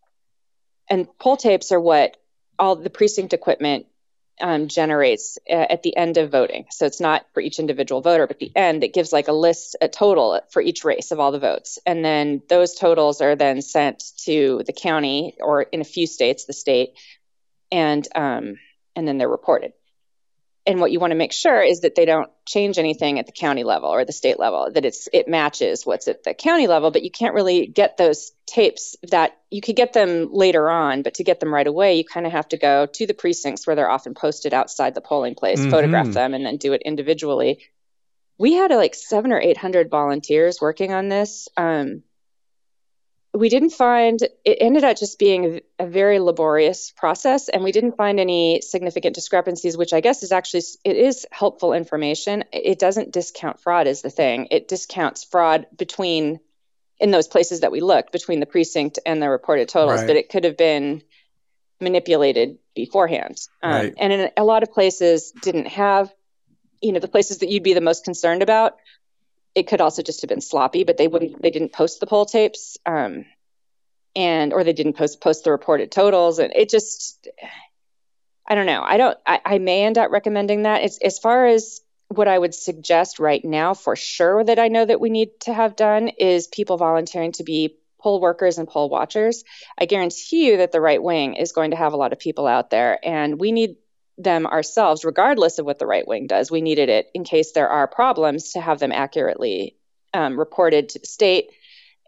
[0.89, 2.17] And poll tapes are what
[2.59, 3.87] all the precinct equipment
[4.41, 6.67] um, generates uh, at the end of voting.
[6.71, 9.77] So it's not for each individual voter but the end it gives like a list
[9.81, 11.79] a total for each race of all the votes.
[11.85, 16.45] And then those totals are then sent to the county or in a few states
[16.45, 16.95] the state
[17.71, 18.59] and um,
[18.97, 19.73] and then they're reported.
[20.67, 23.33] And what you want to make sure is that they don't change anything at the
[23.33, 26.91] county level or the state level, that it's it matches what's at the county level,
[26.91, 31.15] but you can't really get those tapes that you could get them later on, but
[31.15, 33.77] to get them right away, you kind of have to go to the precincts where
[33.77, 35.71] they're often posted outside the polling place, mm-hmm.
[35.71, 37.61] photograph them, and then do it individually.
[38.37, 41.49] We had like seven or eight hundred volunteers working on this.
[41.57, 42.03] Um,
[43.39, 47.73] we didn't find it ended up just being a, a, very laborious process and we
[47.73, 52.79] didn't find any significant discrepancies which i guess is actually it is helpful information it
[52.79, 56.41] doesn't discount fraud is the thing it discounts fraud between
[56.99, 60.07] in those places that we looked between the precinct and the reported totals right.
[60.09, 61.03] but it could have been
[61.81, 63.95] manipulated beforehand um, right.
[63.99, 66.13] and in a lot of places didn't have
[66.81, 68.77] you know the places that you'd be the most concerned about
[69.59, 72.25] it could also just have been sloppy, but they wouldn't they didn't post the poll
[72.25, 72.79] tapes.
[72.87, 73.27] Um,
[74.17, 77.29] and or they didn't post post the reported totals and it just
[78.47, 78.83] I don't know.
[78.83, 80.83] I don't I, I may end up recommending that.
[80.83, 84.85] It's as far as what I would suggest right now for sure that I know
[84.85, 88.89] that we need to have done is people volunteering to be poll workers and poll
[88.89, 89.45] watchers,
[89.77, 92.47] I guarantee you that the right wing is going to have a lot of people
[92.47, 92.99] out there.
[93.03, 93.77] And we need
[94.19, 96.51] them ourselves, regardless of what the right wing does.
[96.51, 99.77] We needed it in case there are problems to have them accurately
[100.13, 101.51] um, reported to the state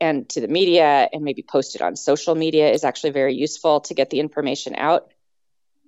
[0.00, 3.94] and to the media and maybe posted on social media is actually very useful to
[3.94, 5.12] get the information out.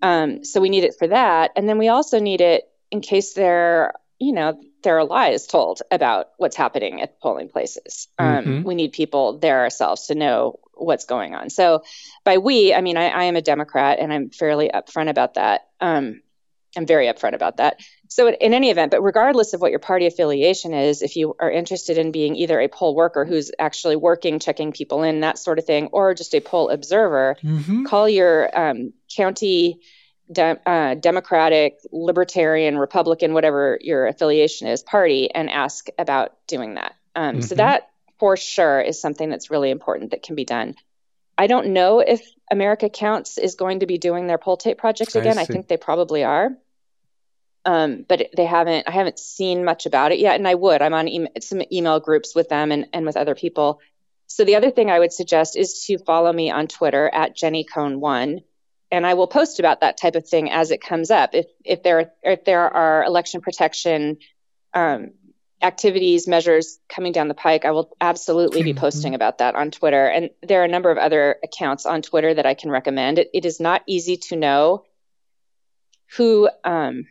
[0.03, 1.53] Um, so we need it for that.
[1.57, 5.83] And then we also need it in case there, you know, there are lies told
[5.91, 8.09] about what's happening at polling places.
[8.19, 8.63] Um, mm-hmm.
[8.63, 11.51] We need people there ourselves to know what's going on.
[11.51, 11.85] So
[12.25, 15.69] by we, I mean, I, I am a Democrat and I'm fairly upfront about that.
[15.81, 16.23] Um,
[16.77, 17.81] I'm very upfront about that.
[18.09, 21.51] So, in any event, but regardless of what your party affiliation is, if you are
[21.51, 25.59] interested in being either a poll worker who's actually working, checking people in, that sort
[25.59, 27.85] of thing, or just a poll observer, mm-hmm.
[27.85, 29.81] call your um, county
[30.33, 36.95] de- uh, Democratic, Libertarian, Republican, whatever your affiliation is, party, and ask about doing that.
[37.15, 37.41] Um, mm-hmm.
[37.43, 40.77] So, that for sure is something that's really important that can be done.
[41.37, 45.17] I don't know if America Counts is going to be doing their poll tape project
[45.17, 45.39] again.
[45.39, 46.51] I, I think they probably are.
[47.65, 48.89] Um, but they haven't.
[48.89, 50.83] I haven't seen much about it yet, and I would.
[50.83, 53.81] I'm on e- some email groups with them and, and with other people.
[54.27, 57.65] So the other thing I would suggest is to follow me on Twitter at Jenny
[57.65, 58.41] Cohn One,
[58.93, 61.31] and I will post about that type of thing as it comes up.
[61.33, 64.19] If if there if there are election protection
[64.75, 65.13] um,
[65.63, 68.81] activities, measures coming down the pike, I will absolutely be mm-hmm.
[68.81, 70.07] posting about that on Twitter.
[70.07, 73.19] And there are a number of other accounts on Twitter that I can recommend.
[73.19, 74.85] it, it is not easy to know
[76.17, 77.07] who um,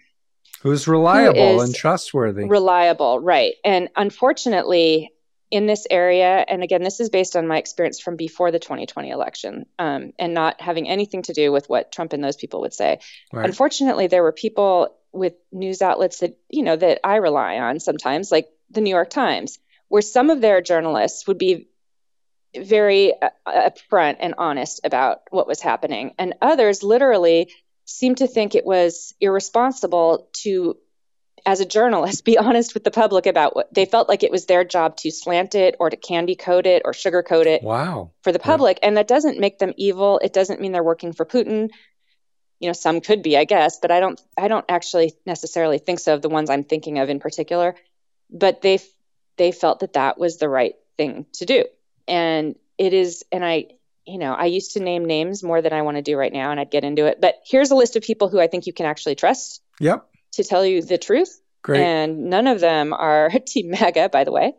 [0.62, 2.46] who's reliable who and trustworthy.
[2.46, 3.54] Reliable, right?
[3.66, 5.12] And unfortunately,
[5.52, 9.10] in this area, and again, this is based on my experience from before the 2020
[9.10, 12.74] election, um, and not having anything to do with what Trump and those people would
[12.74, 13.00] say.
[13.34, 13.46] Right.
[13.46, 18.32] Unfortunately, there were people with news outlets that you know that I rely on sometimes,
[18.32, 19.60] like the New York Times,
[19.90, 21.68] where some of their journalists would be
[22.56, 27.52] very uh, upfront and honest about what was happening, and others literally
[27.84, 30.78] seemed to think it was irresponsible to
[31.46, 34.46] as a journalist be honest with the public about what they felt like it was
[34.46, 38.12] their job to slant it or to candy coat it or sugarcoat it wow.
[38.24, 38.80] for the public.
[38.82, 38.90] Yeah.
[38.90, 40.20] and that doesn't make them evil.
[40.24, 41.70] It doesn't mean they're working for putin.
[42.60, 46.00] You know some could be i guess but i don't i don't actually necessarily think
[46.00, 47.76] so of the ones i'm thinking of in particular.
[48.30, 48.80] But they
[49.38, 51.66] they felt that that was the right thing to do.
[52.08, 53.66] And it is and i
[54.06, 56.52] you know i used to name names more than i want to do right now
[56.52, 57.20] and i'd get into it.
[57.20, 59.64] But here's a list of people who i think you can actually trust.
[59.80, 61.82] Yep to tell you the truth Great.
[61.82, 64.54] and none of them are team maga by the way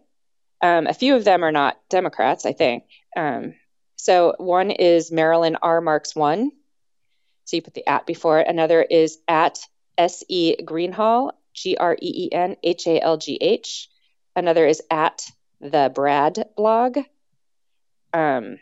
[0.61, 2.85] um, a few of them are not democrats i think
[3.17, 3.55] um,
[3.97, 6.53] so one is marilyn r marks one
[7.45, 8.49] so you put the at before it.
[8.49, 9.59] Another is at
[9.99, 10.57] S.E.
[10.63, 13.89] Greenhalgh, G R E E N H A L G H.
[14.35, 15.31] Another is at
[15.61, 16.99] the Brad blog.
[18.15, 18.59] Um,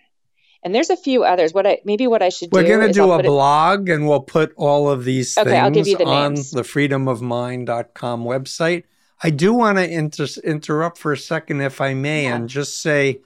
[0.62, 1.52] and there's a few others.
[1.52, 2.68] What I maybe what I should We're do.
[2.68, 5.62] We're going to do a blog, it, and we'll put all of these okay, things
[5.62, 6.50] I'll give you the on names.
[6.50, 8.84] the freedomofmind.com website.
[9.22, 12.36] I do want to inter- interrupt for a second, if I may, yeah.
[12.36, 13.20] and just say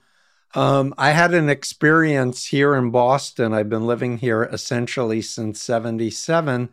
[0.55, 3.53] um, I had an experience here in Boston.
[3.53, 6.69] I've been living here essentially since 77.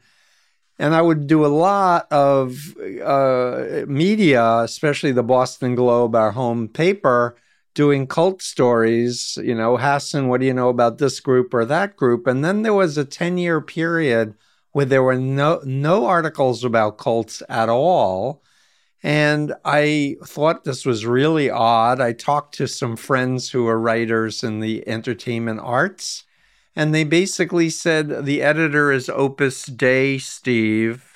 [0.77, 6.67] And I would do a lot of uh, media, especially the Boston Globe, our home
[6.67, 7.35] paper,
[7.73, 9.37] doing cult stories.
[9.41, 12.27] You know, Hassan, what do you know about this group or that group?
[12.27, 14.35] And then there was a 10 year period
[14.71, 18.43] where there were no, no articles about cults at all.
[19.03, 21.99] And I thought this was really odd.
[21.99, 26.23] I talked to some friends who are writers in the entertainment arts,
[26.75, 31.07] and they basically said the editor is Opus Dei, Steve.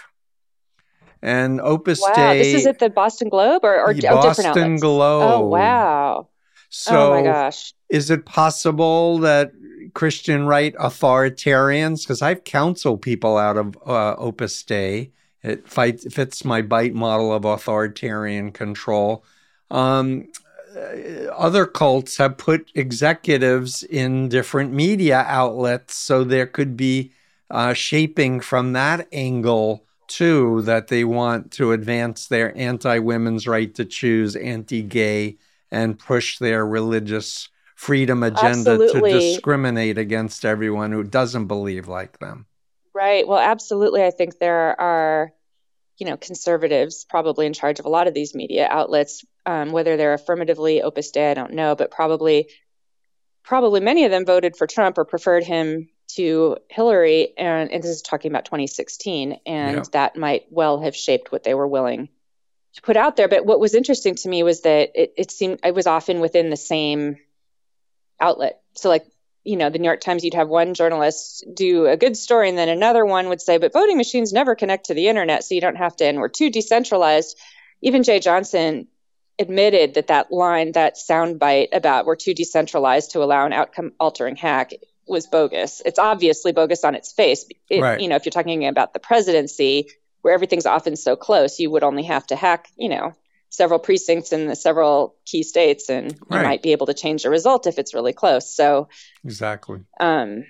[1.21, 2.39] And Opus wow, Dei.
[2.39, 4.77] This is at the Boston Globe or, or Boston?
[4.77, 5.23] Globe.
[5.23, 6.27] Oh, wow.
[6.77, 7.73] So, oh my gosh.
[7.87, 9.53] Is it possible that
[9.93, 15.11] Christian right authoritarians, because I've counseled people out of uh, Opus Dei,
[15.41, 19.23] it fights, fits my bite model of authoritarian control.
[19.71, 20.27] Um,
[21.31, 27.13] other cults have put executives in different media outlets, so there could be
[27.49, 33.85] uh, shaping from that angle too that they want to advance their anti-women's right to
[33.85, 35.37] choose, anti-gay,
[35.75, 39.11] and push their religious freedom agenda absolutely.
[39.11, 42.45] to discriminate against everyone who doesn't believe like them.
[42.93, 43.27] Right.
[43.27, 44.01] Well, absolutely.
[44.01, 45.33] I think there are,
[45.97, 49.25] you know, conservatives probably in charge of a lot of these media outlets.
[49.45, 52.49] Um, whether they're affirmatively Opus Dei, I don't know, but probably,
[53.43, 57.37] probably many of them voted for Trump or preferred him to Hillary.
[57.37, 59.83] And, and this is talking about 2016, and yeah.
[59.91, 62.07] that might well have shaped what they were willing
[62.75, 63.27] to put out there.
[63.27, 66.49] But what was interesting to me was that it, it seemed it was often within
[66.49, 67.17] the same
[68.19, 68.61] outlet.
[68.75, 69.05] So, like,
[69.43, 72.57] you know, the New York Times, you'd have one journalist do a good story, and
[72.57, 75.61] then another one would say, but voting machines never connect to the internet, so you
[75.61, 77.37] don't have to, and we're too decentralized.
[77.81, 78.87] Even Jeh Johnson
[79.37, 84.35] admitted that that line, that soundbite about we're too decentralized to allow an outcome altering
[84.35, 84.71] hack
[85.07, 85.81] was bogus.
[85.85, 87.45] It's obviously bogus on its face.
[87.69, 87.99] It, right.
[87.99, 89.89] You know, if you're talking about the presidency,
[90.25, 93.13] where everything's often so close, you would only have to hack, you know,
[93.49, 97.29] several precincts in the several key states, and you might be able to change the
[97.29, 98.51] result if it's really close.
[98.51, 98.89] So
[99.23, 99.81] exactly.
[99.99, 100.45] Um.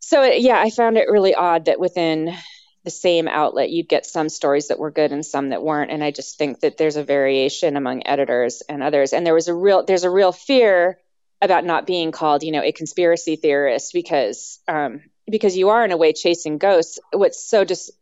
[0.00, 2.34] So yeah, I found it really odd that within
[2.82, 5.92] the same outlet, you'd get some stories that were good and some that weren't.
[5.92, 9.12] And I just think that there's a variation among editors and others.
[9.12, 10.98] And there was a real, there's a real fear
[11.40, 15.00] about not being called, you know, a conspiracy theorist because, um,
[15.30, 16.98] because you are in a way chasing ghosts.
[17.12, 17.92] What's so dis-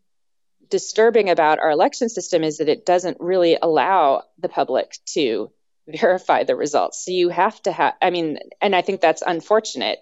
[0.72, 5.52] disturbing about our election system is that it doesn't really allow the public to
[5.86, 7.04] verify the results.
[7.04, 9.98] So you have to have, I mean, and I think that's unfortunate.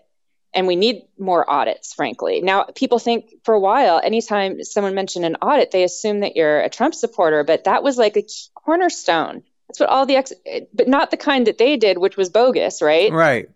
[0.54, 2.40] And we need more audits frankly.
[2.40, 6.60] Now people think for a while anytime someone mentioned an audit they assume that you're
[6.60, 9.42] a trump supporter but that was like a cornerstone.
[9.68, 10.32] That's what all the ex
[10.72, 13.12] but not the kind that they did which was bogus right?
[13.12, 13.48] Right.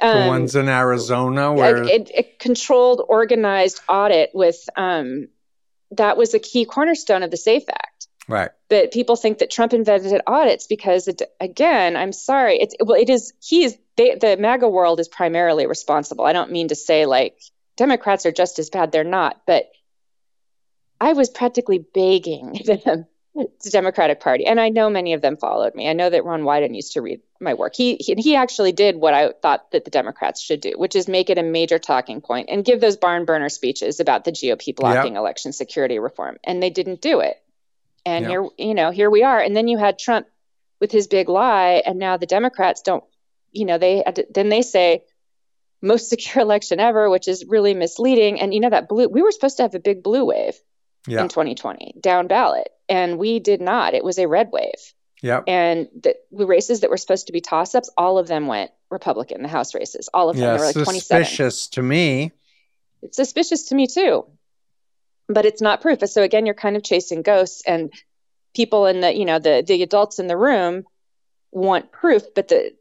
[0.00, 5.28] Um, the ones in arizona where a, a, a controlled organized audit with um,
[5.96, 7.92] that was a key cornerstone of the safe act
[8.28, 8.50] Right.
[8.68, 12.58] But people think that Trump invented audits because, it, again, I'm sorry.
[12.60, 13.32] It's well, it is.
[13.42, 13.76] He is.
[13.96, 16.24] They, the MAGA world is primarily responsible.
[16.24, 17.38] I don't mean to say like
[17.76, 18.92] Democrats are just as bad.
[18.92, 19.42] They're not.
[19.46, 19.70] But
[21.00, 22.52] I was practically begging
[22.84, 25.88] them, the Democratic Party, and I know many of them followed me.
[25.88, 27.74] I know that Ron Wyden used to read my work.
[27.74, 31.08] He, he he actually did what I thought that the Democrats should do, which is
[31.08, 34.76] make it a major talking point and give those barn burner speeches about the GOP
[34.76, 35.20] blocking yep.
[35.20, 36.36] election security reform.
[36.44, 37.42] And they didn't do it.
[38.04, 38.30] And yeah.
[38.30, 39.40] here, you know, here we are.
[39.40, 40.26] And then you had Trump
[40.78, 43.04] with his big lie, and now the Democrats don't,
[43.50, 44.04] you know, they
[44.34, 45.04] then they say
[45.80, 48.40] most secure election ever, which is really misleading.
[48.40, 50.60] And you know that blue, we were supposed to have a big blue wave
[51.08, 53.94] in 2020 down ballot, and we did not.
[53.94, 54.94] It was a red wave.
[55.22, 55.42] Yeah.
[55.46, 58.72] And the, the, races that were supposed to be toss ups, all of them went
[58.90, 59.42] Republican.
[59.42, 60.44] The House races, all of them.
[60.44, 61.24] Yeah, there were like 27.
[61.24, 62.32] Suspicious to me.
[63.02, 64.26] It's suspicious to me too
[65.28, 66.00] but it's not proof.
[66.08, 67.92] So again, you're kind of chasing ghosts and
[68.54, 70.84] people in the, you know, the the adults in the room
[71.50, 72.74] want proof, but the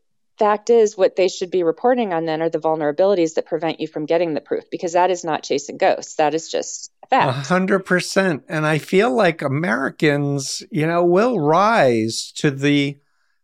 [0.45, 3.87] fact is what they should be reporting on then are the vulnerabilities that prevent you
[3.87, 6.15] from getting the proof because that is not chasing ghosts.
[6.15, 8.43] That is just a hundred percent.
[8.47, 12.97] And I feel like Americans, you know, will rise to the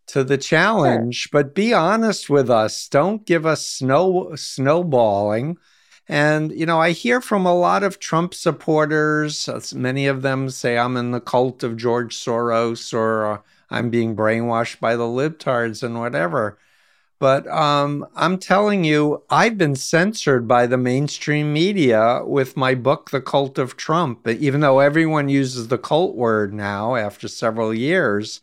[0.08, 1.30] to the challenge, sure.
[1.34, 2.88] but be honest with us.
[2.88, 5.58] Don't give us snow snowballing
[6.10, 10.78] and, you know, I hear from a lot of Trump supporters, many of them say
[10.78, 13.38] I'm in the cult of George Soros or uh,
[13.70, 16.58] I'm being brainwashed by the libtards and whatever.
[17.20, 23.10] But um, I'm telling you, I've been censored by the mainstream media with my book,
[23.10, 24.28] The Cult of Trump.
[24.28, 28.42] Even though everyone uses the cult word now after several years,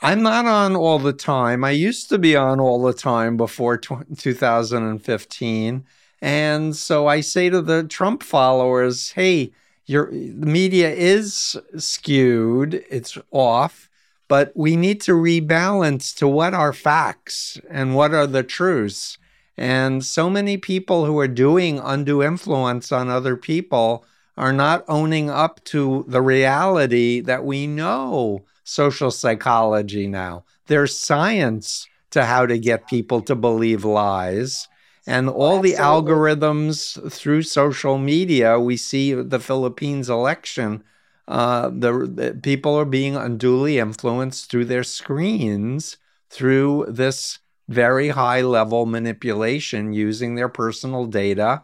[0.00, 1.64] I'm not on all the time.
[1.64, 5.84] I used to be on all the time before 2015.
[6.22, 9.52] And so I say to the Trump followers, hey,
[9.84, 13.85] your media is skewed, it's off,
[14.28, 19.18] but we need to rebalance to what are facts and what are the truths.
[19.56, 24.04] And so many people who are doing undue influence on other people
[24.36, 30.44] are not owning up to the reality that we know social psychology now.
[30.66, 34.68] There's science to how to get people to believe lies.
[35.06, 40.82] And all the algorithms through social media, we see the Philippines election.
[41.28, 45.96] Uh, the, the people are being unduly influenced through their screens
[46.30, 51.62] through this very high level manipulation using their personal data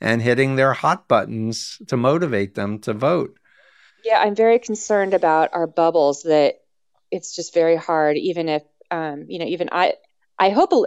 [0.00, 3.38] and hitting their hot buttons to motivate them to vote.
[4.04, 6.56] Yeah, I'm very concerned about our bubbles that
[7.10, 9.94] it's just very hard, even if, um, you know, even I,
[10.38, 10.82] I hope a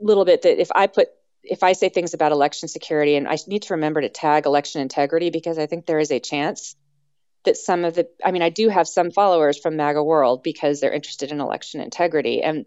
[0.00, 1.08] little bit that if I put
[1.44, 4.80] if I say things about election security, and I need to remember to tag election
[4.80, 6.76] integrity because I think there is a chance
[7.44, 10.80] that some of the, I mean, I do have some followers from MAGA world because
[10.80, 12.66] they're interested in election integrity, and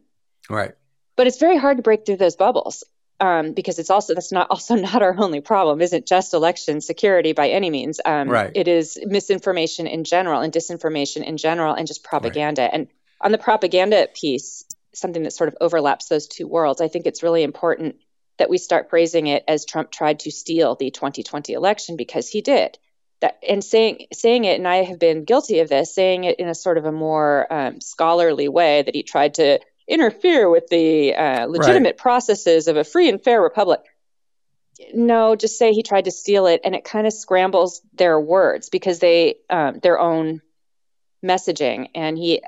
[0.49, 0.73] right.
[1.15, 2.83] But it's very hard to break through those bubbles
[3.19, 5.81] um, because it's also that's not also not our only problem.
[5.81, 7.99] Isn't just election security by any means.
[8.03, 8.51] Um, right.
[8.53, 12.63] It is misinformation in general and disinformation in general, and just propaganda.
[12.63, 12.71] Right.
[12.73, 12.87] And
[13.21, 17.23] on the propaganda piece, something that sort of overlaps those two worlds, I think it's
[17.23, 17.95] really important
[18.37, 22.41] that we start praising it as Trump tried to steal the 2020 election because he
[22.41, 22.77] did.
[23.21, 26.47] That, and saying saying it, and I have been guilty of this, saying it in
[26.47, 31.13] a sort of a more um, scholarly way that he tried to interfere with the
[31.15, 31.97] uh, legitimate right.
[31.97, 33.81] processes of a free and fair republic.
[34.93, 38.69] No, just say he tried to steal it, and it kind of scrambles their words
[38.69, 40.41] because they um, their own
[41.23, 42.41] messaging, and he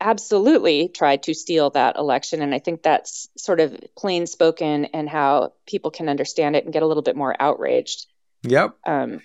[0.00, 5.08] absolutely tried to steal that election, and I think that's sort of plain spoken and
[5.08, 8.06] how people can understand it and get a little bit more outraged.
[8.42, 8.76] Yep.
[8.86, 9.20] Um,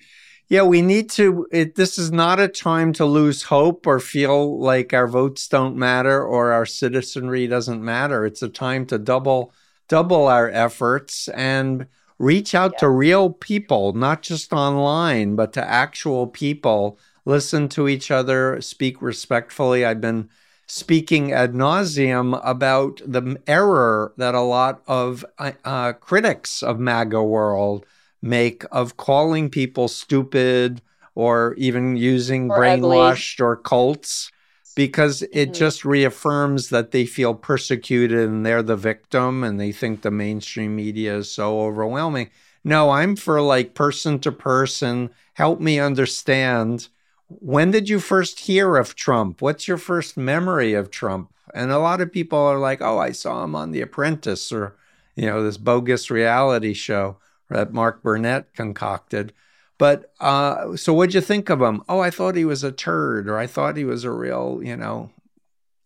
[0.48, 1.48] yeah, we need to.
[1.52, 5.76] It, this is not a time to lose hope or feel like our votes don't
[5.76, 8.26] matter or our citizenry doesn't matter.
[8.26, 9.54] It's a time to double
[9.88, 11.88] double our efforts and
[12.20, 12.80] reach out yeah.
[12.80, 17.00] to real people, not just online, but to actual people.
[17.26, 19.84] Listen to each other, speak respectfully.
[19.84, 20.30] I've been
[20.68, 27.24] speaking ad nauseum about the error that a lot of uh, uh critics of MAGA
[27.24, 27.86] world
[28.26, 30.82] make of calling people stupid
[31.14, 33.46] or even using or brainwashed ugly.
[33.46, 34.32] or cults
[34.76, 35.54] because it mm-hmm.
[35.54, 40.76] just reaffirms that they feel persecuted and they're the victim and they think the mainstream
[40.76, 42.30] media is so overwhelming.
[42.64, 46.90] No, I'm for like person to person, help me understand.
[47.28, 49.40] When did you first hear of Trump?
[49.40, 51.32] What's your first memory of Trump?
[51.54, 54.76] And a lot of people are like, oh, I saw him on The Apprentice or,
[55.16, 57.18] you know, this bogus reality show
[57.50, 59.34] that Mark Burnett concocted.
[59.78, 61.84] But uh, so what'd you think of him?
[61.90, 64.78] Oh, I thought he was a turd, or I thought he was a real, you
[64.78, 65.12] know,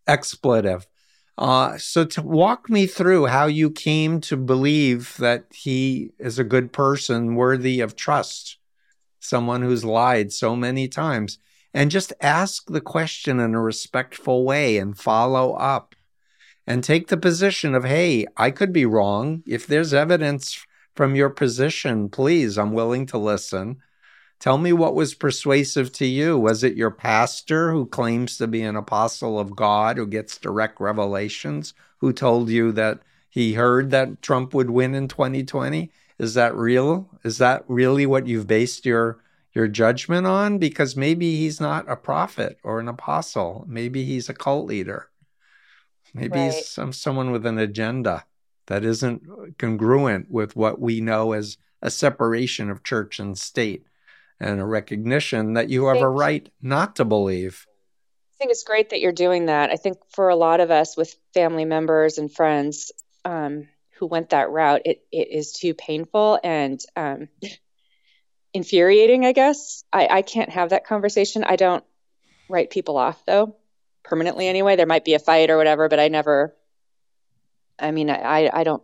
[0.07, 0.87] expletive.
[1.37, 6.43] Uh, so to walk me through how you came to believe that he is a
[6.43, 8.57] good person, worthy of trust,
[9.19, 11.39] someone who's lied so many times,
[11.73, 15.95] and just ask the question in a respectful way and follow up
[16.67, 19.41] and take the position of, hey, I could be wrong.
[19.47, 20.65] If there's evidence
[20.95, 22.57] from your position, please.
[22.57, 23.77] I'm willing to listen.
[24.39, 26.37] Tell me what was persuasive to you.
[26.37, 30.79] Was it your pastor who claims to be an apostle of God, who gets direct
[30.79, 35.91] revelations, who told you that he heard that Trump would win in 2020?
[36.17, 37.09] Is that real?
[37.23, 39.19] Is that really what you've based your
[39.53, 40.57] your judgment on?
[40.57, 43.65] Because maybe he's not a prophet or an apostle.
[43.67, 45.09] Maybe he's a cult leader.
[46.13, 46.53] Maybe right.
[46.53, 48.25] he's some someone with an agenda
[48.69, 53.83] that isn't congruent with what we know as a separation of church and state
[54.39, 57.65] and a recognition that you have a right not to believe.
[57.67, 59.71] I think it's great that you're doing that.
[59.71, 62.91] I think for a lot of us with family members and friends
[63.25, 63.67] um,
[63.97, 67.27] who went that route, it, it is too painful and um,
[68.53, 69.83] infuriating, I guess.
[69.91, 71.43] I, I can't have that conversation.
[71.43, 71.83] I don't
[72.47, 73.55] write people off, though,
[74.03, 74.75] permanently anyway.
[74.75, 76.55] There might be a fight or whatever, but I never
[77.79, 78.83] I mean, I, I don't,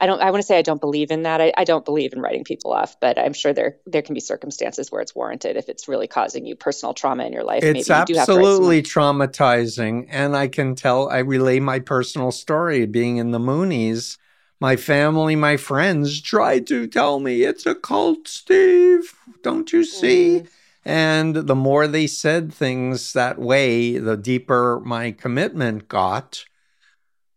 [0.00, 1.40] I don't, I want to say I don't believe in that.
[1.40, 4.20] I, I don't believe in writing people off, but I'm sure there, there can be
[4.20, 7.62] circumstances where it's warranted if it's really causing you personal trauma in your life.
[7.62, 10.08] It's absolutely traumatizing.
[10.10, 14.18] And I can tell, I relay my personal story being in the Moonies.
[14.60, 19.14] My family, my friends tried to tell me it's a cult, Steve.
[19.42, 20.40] Don't you see?
[20.40, 20.48] Mm.
[20.84, 26.44] And the more they said things that way, the deeper my commitment got.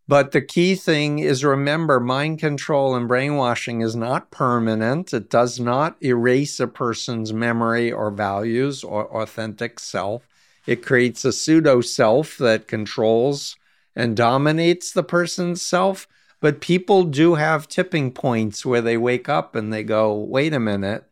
[0.09, 5.13] But the key thing is remember mind control and brainwashing is not permanent.
[5.13, 10.25] It does not erase a person's memory or values or authentic self.
[10.65, 13.57] It creates a pseudo self that controls
[13.97, 16.07] and dominates the person's self.
[16.39, 20.59] But people do have tipping points where they wake up and they go, wait a
[20.59, 21.03] minute,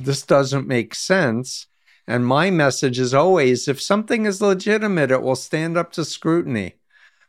[0.00, 1.66] this doesn't make sense.
[2.06, 6.76] And my message is always if something is legitimate, it will stand up to scrutiny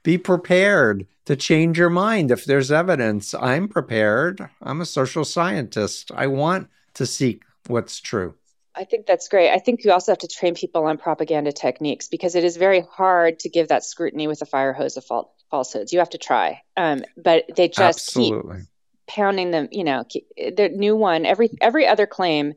[0.06, 3.34] be prepared to change your mind if there's evidence.
[3.34, 4.48] I'm prepared.
[4.62, 6.12] I'm a social scientist.
[6.16, 8.36] I want to seek what's true.
[8.76, 9.52] I think that's great.
[9.52, 12.82] I think you also have to train people on propaganda techniques because it is very
[12.92, 15.92] hard to give that scrutiny with a fire hose of fal- falsehoods.
[15.92, 18.58] You have to try, um, but they just Absolutely.
[18.58, 18.66] keep
[19.08, 19.70] pounding them.
[19.72, 20.04] You know,
[20.38, 22.54] the new one every every other claim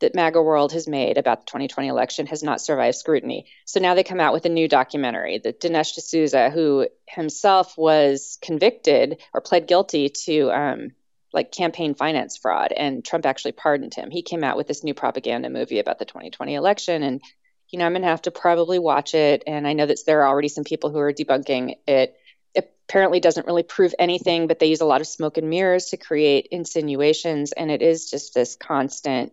[0.00, 3.46] that MAGA World has made about the 2020 election has not survived scrutiny.
[3.64, 8.38] So now they come out with a new documentary that Dinesh D'Souza, who himself was
[8.42, 10.90] convicted or pled guilty to um,
[11.32, 14.10] like campaign finance fraud, and Trump actually pardoned him.
[14.10, 17.22] He came out with this new propaganda movie about the 2020 election, and
[17.70, 19.44] you know I'm gonna have to probably watch it.
[19.46, 22.16] And I know that there are already some people who are debunking it.
[22.54, 25.86] It apparently doesn't really prove anything, but they use a lot of smoke and mirrors
[25.86, 29.32] to create insinuations, and it is just this constant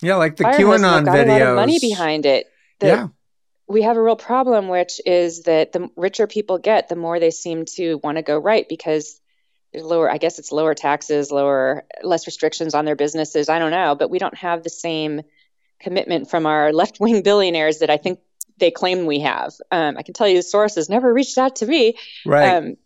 [0.00, 1.26] yeah, like the QAnon got videos.
[1.26, 2.46] A lot of money behind it.
[2.80, 3.08] The, yeah.
[3.66, 7.30] We have a real problem, which is that the richer people get, the more they
[7.30, 9.20] seem to want to go right because
[9.72, 10.10] there's lower.
[10.10, 13.48] I guess it's lower taxes, lower, less restrictions on their businesses.
[13.48, 15.22] I don't know, but we don't have the same
[15.80, 18.20] commitment from our left wing billionaires that I think
[18.58, 19.52] they claim we have.
[19.70, 21.96] Um, I can tell you the source has never reached out to me.
[22.24, 22.54] Right.
[22.54, 22.76] Um,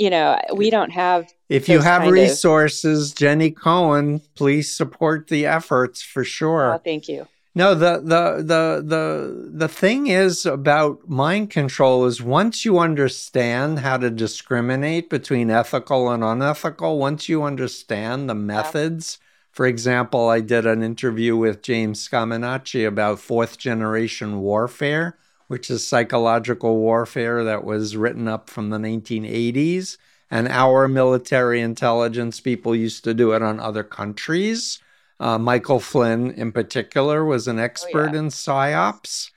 [0.00, 1.30] you know, we don't have.
[1.50, 3.18] If you have resources, of...
[3.18, 6.74] Jenny Cohn, please support the efforts for sure.
[6.74, 7.28] Oh, thank you.
[7.54, 13.80] No, the the the the the thing is about mind control is once you understand
[13.80, 19.18] how to discriminate between ethical and unethical, once you understand the methods.
[19.20, 19.26] Yeah.
[19.50, 25.18] For example, I did an interview with James Scaminaci about fourth generation warfare,
[25.50, 29.96] which is psychological warfare that was written up from the 1980s.
[30.30, 34.78] And our military intelligence people used to do it on other countries.
[35.18, 38.18] Uh, Michael Flynn, in particular, was an expert oh, yeah.
[38.20, 39.32] in psyops.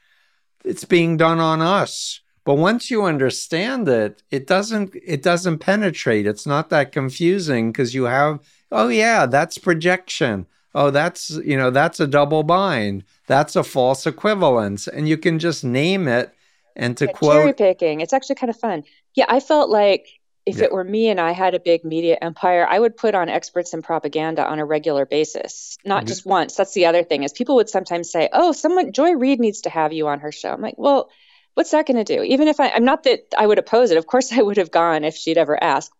[0.63, 2.19] It's being done on us.
[2.45, 6.27] But once you understand it, it doesn't it doesn't penetrate.
[6.27, 8.39] It's not that confusing because you have,
[8.71, 10.45] oh yeah, that's projection.
[10.75, 13.03] Oh, that's you know, that's a double bind.
[13.27, 14.87] That's a false equivalence.
[14.87, 16.33] And you can just name it
[16.75, 18.01] and to yeah, quote cherry picking.
[18.01, 18.83] It's actually kind of fun.
[19.13, 20.07] Yeah, I felt like
[20.45, 20.65] if yeah.
[20.65, 23.73] it were me and I had a big media empire, I would put on experts
[23.73, 26.07] in propaganda on a regular basis, not mm-hmm.
[26.07, 26.55] just once.
[26.55, 29.69] That's the other thing is people would sometimes say, "Oh, someone Joy Reid needs to
[29.69, 31.09] have you on her show." I'm like, "Well,
[31.53, 33.97] what's that going to do?" Even if I, I'm not that I would oppose it.
[33.97, 35.93] Of course, I would have gone if she'd ever asked.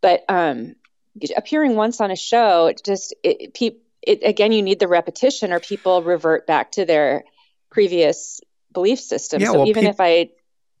[0.00, 0.76] But um,
[1.36, 3.78] appearing once on a show, just it, pe-
[4.08, 7.24] it, again, you need the repetition, or people revert back to their
[7.70, 8.40] previous
[8.72, 9.42] belief system.
[9.42, 10.30] Yeah, so well, even pe- if I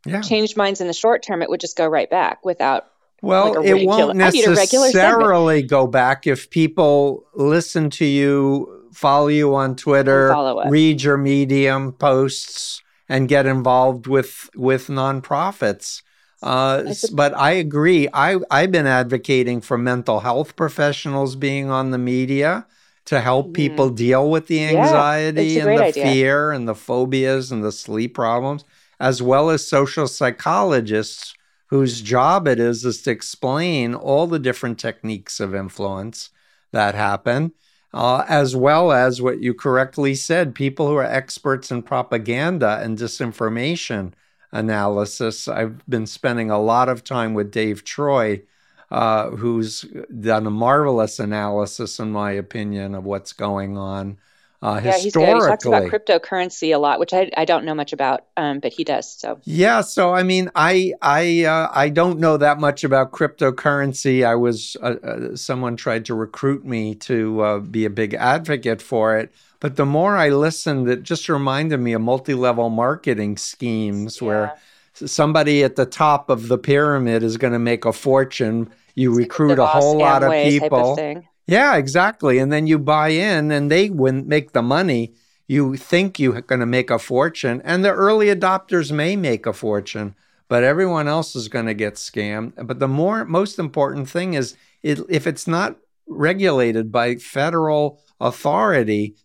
[0.06, 0.22] yeah.
[0.22, 2.86] changed minds in the short term, it would just go right back without
[3.20, 9.76] well, like it won't necessarily go back if people listen to you, follow you on
[9.76, 10.34] Twitter,
[10.68, 16.02] read your Medium posts, and get involved with with nonprofits.
[16.40, 18.08] Uh, but I agree.
[18.14, 22.66] I I've been advocating for mental health professionals being on the media
[23.08, 23.54] to help mm-hmm.
[23.54, 26.04] people deal with the anxiety yeah, and the idea.
[26.04, 28.66] fear and the phobias and the sleep problems,
[29.00, 31.32] as well as social psychologists
[31.68, 36.28] whose job it is is to explain all the different techniques of influence
[36.72, 37.52] that happen,
[37.94, 42.98] uh, as well as what you correctly said people who are experts in propaganda and
[42.98, 44.12] disinformation
[44.52, 45.48] analysis.
[45.48, 48.42] I've been spending a lot of time with Dave Troy.
[48.90, 49.82] Uh, who's
[50.20, 54.16] done a marvelous analysis, in my opinion, of what's going on
[54.60, 55.36] uh, yeah, he's good.
[55.36, 58.72] He talks about cryptocurrency a lot, which I, I don't know much about, um, but
[58.72, 59.08] he does.
[59.08, 64.26] So yeah, so I mean, I I uh, I don't know that much about cryptocurrency.
[64.26, 68.82] I was uh, uh someone tried to recruit me to uh, be a big advocate
[68.82, 74.20] for it, but the more I listened, it just reminded me of multi-level marketing schemes
[74.20, 74.26] yeah.
[74.26, 74.58] where
[75.06, 78.70] somebody at the top of the pyramid is going to make a fortune.
[78.94, 80.98] You it's recruit like a whole lot of people.
[80.98, 82.38] Of yeah, exactly.
[82.38, 85.14] And then you buy in and they wouldn't make the money.
[85.46, 89.54] You think you're going to make a fortune, and the early adopters may make a
[89.54, 90.14] fortune,
[90.46, 92.52] but everyone else is going to get scammed.
[92.66, 95.76] But the more most important thing is it, if it's not
[96.06, 99.16] regulated by federal authority,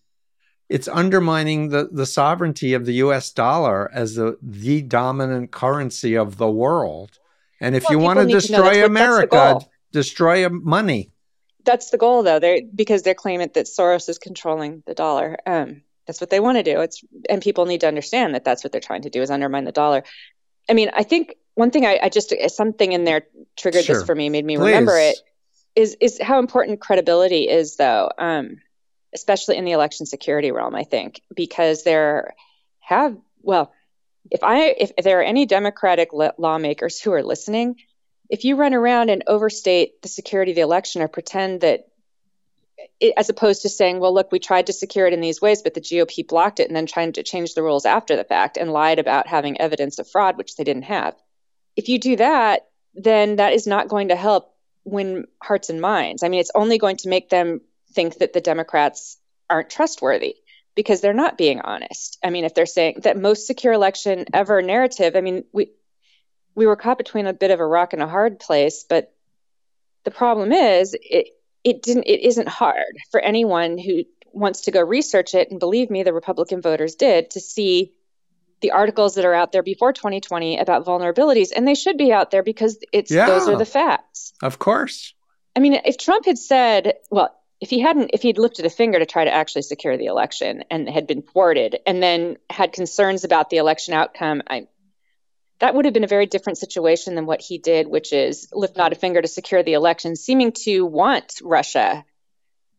[0.69, 6.37] it's undermining the, the sovereignty of the US dollar as the, the dominant currency of
[6.37, 7.19] the world.
[7.59, 9.59] And if well, you want to destroy America,
[9.91, 11.11] destroy money.
[11.63, 12.39] That's the goal though.
[12.39, 15.37] They because they're claiming that soros is controlling the dollar.
[15.45, 16.81] Um, that's what they want to do.
[16.81, 19.63] It's and people need to understand that that's what they're trying to do is undermine
[19.63, 20.03] the dollar.
[20.69, 23.97] I mean i think one thing i, I just something in there triggered sure.
[23.97, 24.67] this for me made me Please.
[24.67, 25.17] remember it
[25.75, 28.11] is is how important credibility is though.
[28.17, 28.61] Um,
[29.13, 32.33] especially in the election security realm i think because there
[32.79, 33.71] have well
[34.31, 37.75] if i if, there are any democratic lawmakers who are listening
[38.29, 41.87] if you run around and overstate the security of the election or pretend that
[42.99, 45.61] it, as opposed to saying, well, look, we tried to secure it in these ways,
[45.61, 48.57] but the GOP blocked it and then trying to change the rules after the fact
[48.57, 51.15] and lied about having evidence of fraud, which they didn't have.
[51.75, 54.53] If you do that, then that is not going to help
[54.83, 56.23] win hearts and minds.
[56.23, 57.61] I mean, it's only going to make them
[57.93, 59.17] think that the Democrats
[59.49, 60.35] aren't trustworthy
[60.75, 62.17] because they're not being honest.
[62.23, 65.71] I mean, if they're saying that most secure election ever narrative, I mean, we
[66.55, 68.85] we were caught between a bit of a rock and a hard place.
[68.87, 69.13] But
[70.03, 71.29] the problem is, it
[71.63, 75.51] it didn't it isn't hard for anyone who wants to go research it.
[75.51, 77.93] And believe me, the Republican voters did to see
[78.61, 82.31] the articles that are out there before 2020 about vulnerabilities, and they should be out
[82.31, 84.33] there because it's yeah, those are the facts.
[84.41, 85.13] Of course.
[85.55, 88.99] I mean, if Trump had said, well, if he hadn't if he'd lifted a finger
[88.99, 93.23] to try to actually secure the election and had been thwarted and then had concerns
[93.23, 94.67] about the election outcome I,
[95.59, 98.75] that would have been a very different situation than what he did, which is lift
[98.75, 102.03] not a finger to secure the election, seeming to want Russia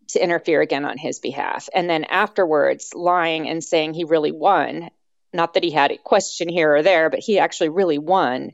[0.09, 1.70] to interfere again on his behalf.
[1.74, 4.91] And then afterwards, lying and saying he really won
[5.32, 8.53] not that he had a question here or there, but he actually really won.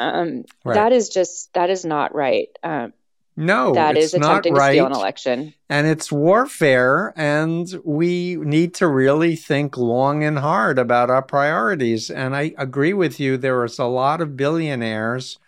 [0.00, 0.74] Um, right.
[0.74, 2.48] That is just that is not right.
[2.64, 2.92] Um,
[3.36, 4.68] no, that is attempting right.
[4.68, 7.12] to steal an election, and it's warfare.
[7.16, 12.10] And we need to really think long and hard about our priorities.
[12.10, 13.36] And I agree with you.
[13.36, 15.38] There is a lot of billionaires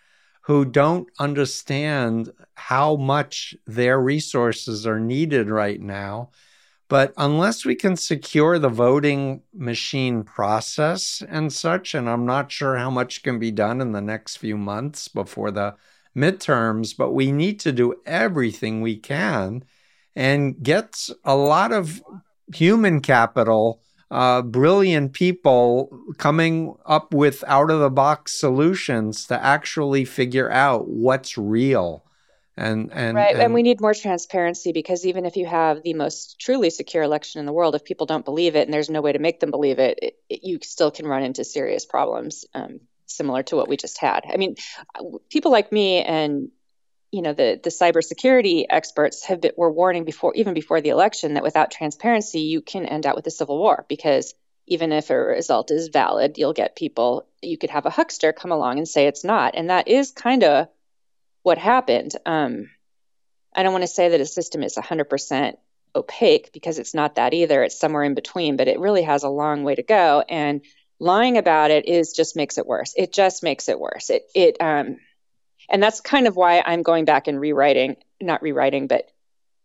[0.42, 6.30] who don't understand how much their resources are needed right now.
[6.88, 12.76] But unless we can secure the voting machine process and such, and I'm not sure
[12.78, 15.74] how much can be done in the next few months before the
[16.18, 19.64] midterms, but we need to do everything we can
[20.16, 22.02] and get a lot of
[22.52, 30.04] human capital, uh, brilliant people coming up with out of the box solutions to actually
[30.04, 32.04] figure out what's real.
[32.56, 35.94] And and right and, and, we need more transparency because even if you have the
[35.94, 39.00] most truly secure election in the world if people don't believe it and there's no
[39.00, 42.46] way to make them believe it, it, it you still can run into serious problems
[42.54, 44.54] um, similar to what we just had i mean
[45.30, 46.48] people like me and
[47.10, 51.34] you know the the cybersecurity experts have been, were warning before even before the election
[51.34, 54.34] that without transparency you can end up with a civil war because
[54.66, 58.52] even if a result is valid you'll get people you could have a huckster come
[58.52, 60.68] along and say it's not and that is kind of
[61.48, 62.12] what happened.
[62.26, 62.70] Um,
[63.54, 65.54] I don't want to say that a system is 100%
[65.94, 67.62] opaque because it's not that either.
[67.62, 70.22] It's somewhere in between, but it really has a long way to go.
[70.28, 70.62] And
[71.00, 72.94] lying about it is just makes it worse.
[72.96, 74.10] It just makes it worse.
[74.10, 74.98] It it um,
[75.68, 79.10] and that's kind of why I'm going back and rewriting, not rewriting, but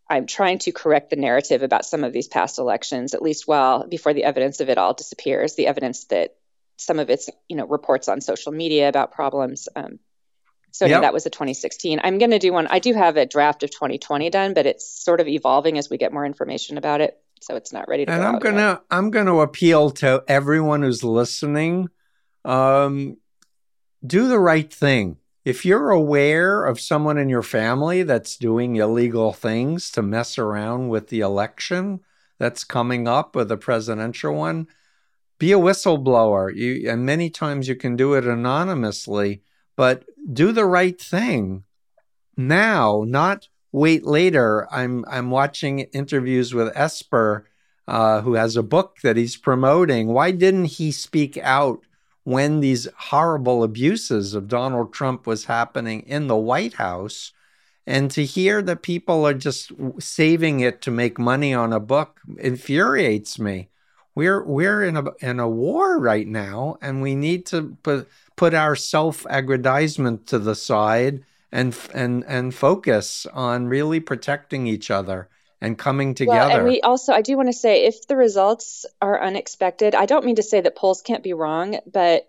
[0.10, 3.88] I'm trying to correct the narrative about some of these past elections, at least while
[3.88, 5.56] before the evidence of it all disappears.
[5.56, 6.36] The evidence that
[6.78, 9.70] some of it's you know reports on social media about problems.
[9.76, 10.00] Um,
[10.72, 11.02] so yep.
[11.02, 12.02] that was a 2016.
[12.04, 12.66] I'm going to do one.
[12.68, 15.98] I do have a draft of 2020 done, but it's sort of evolving as we
[15.98, 17.16] get more information about it.
[17.44, 18.12] So it's not ready to.
[18.12, 18.82] And I'm gonna yet.
[18.90, 21.90] I'm gonna appeal to everyone who's listening.
[22.46, 23.18] Um,
[24.06, 25.18] do the right thing.
[25.46, 30.88] If you're aware of someone in your family that's doing illegal things to mess around
[30.88, 32.00] with the election
[32.40, 34.68] that's coming up or the presidential one,
[35.38, 36.54] be a whistleblower.
[36.56, 39.42] You and many times you can do it anonymously
[39.76, 41.64] but do the right thing
[42.36, 44.72] now, not wait later.
[44.72, 47.46] I'm I'm watching interviews with Esper,
[47.88, 50.08] uh, who has a book that he's promoting.
[50.08, 51.82] Why didn't he speak out
[52.24, 57.34] when these horrible abuses of Donald Trump was happening in the White House?
[57.86, 62.22] And to hear that people are just saving it to make money on a book
[62.40, 63.68] infuriates me.
[64.16, 68.08] We're we're in a in a war right now, and we need to put
[68.38, 75.30] put our self-aggrandizement to the side and and and focus on really protecting each other
[75.62, 76.40] and coming together.
[76.40, 80.08] Well, and we also, I do want to say, if the results are unexpected, I
[80.08, 82.28] don't mean to say that polls can't be wrong, but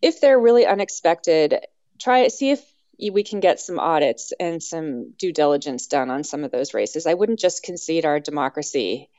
[0.00, 1.56] if they're really unexpected,
[1.98, 2.62] try see if
[3.10, 7.06] we can get some audits and some due diligence done on some of those races.
[7.06, 9.10] I wouldn't just concede our democracy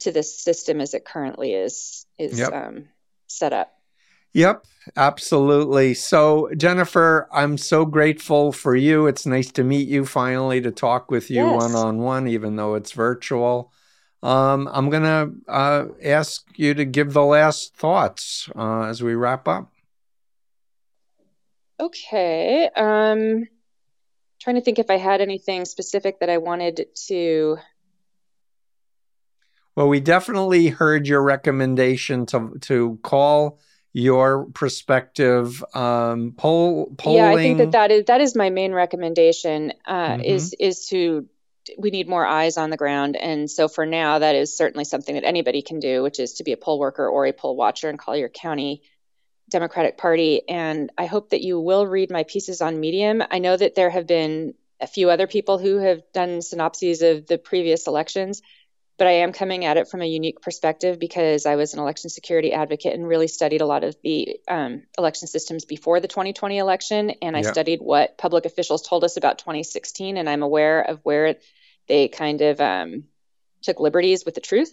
[0.00, 2.52] to this system as it currently is is yep.
[2.52, 2.88] um,
[3.26, 3.76] set up.
[4.34, 4.64] Yep,
[4.96, 5.94] absolutely.
[5.94, 9.06] So, Jennifer, I'm so grateful for you.
[9.06, 12.74] It's nice to meet you finally to talk with you one on one, even though
[12.74, 13.72] it's virtual.
[14.22, 19.14] Um, I'm going to uh, ask you to give the last thoughts uh, as we
[19.14, 19.70] wrap up.
[21.80, 22.70] Okay.
[22.76, 23.44] Um,
[24.40, 27.58] trying to think if I had anything specific that I wanted to.
[29.74, 33.58] Well, we definitely heard your recommendation to to call
[33.92, 38.72] your perspective um, poll polling yeah i think that that is that is my main
[38.72, 40.22] recommendation uh, mm-hmm.
[40.22, 41.28] is is to
[41.78, 43.16] we need more eyes on the ground.
[43.16, 46.44] And so for now that is certainly something that anybody can do which is to
[46.44, 48.82] be a poll worker or a poll watcher in collier county
[49.50, 50.48] democratic party.
[50.48, 53.22] And i hope that you will read my pieces on medium.
[53.30, 57.26] I know that there have been a few other people who have done synopses of
[57.26, 58.42] the previous elections
[59.02, 62.08] but I am coming at it from a unique perspective because I was an election
[62.08, 66.56] security advocate and really studied a lot of the um, election systems before the 2020
[66.56, 67.10] election.
[67.20, 67.50] And I yeah.
[67.50, 71.34] studied what public officials told us about 2016, and I'm aware of where
[71.88, 73.02] they kind of um,
[73.62, 74.72] took liberties with the truth.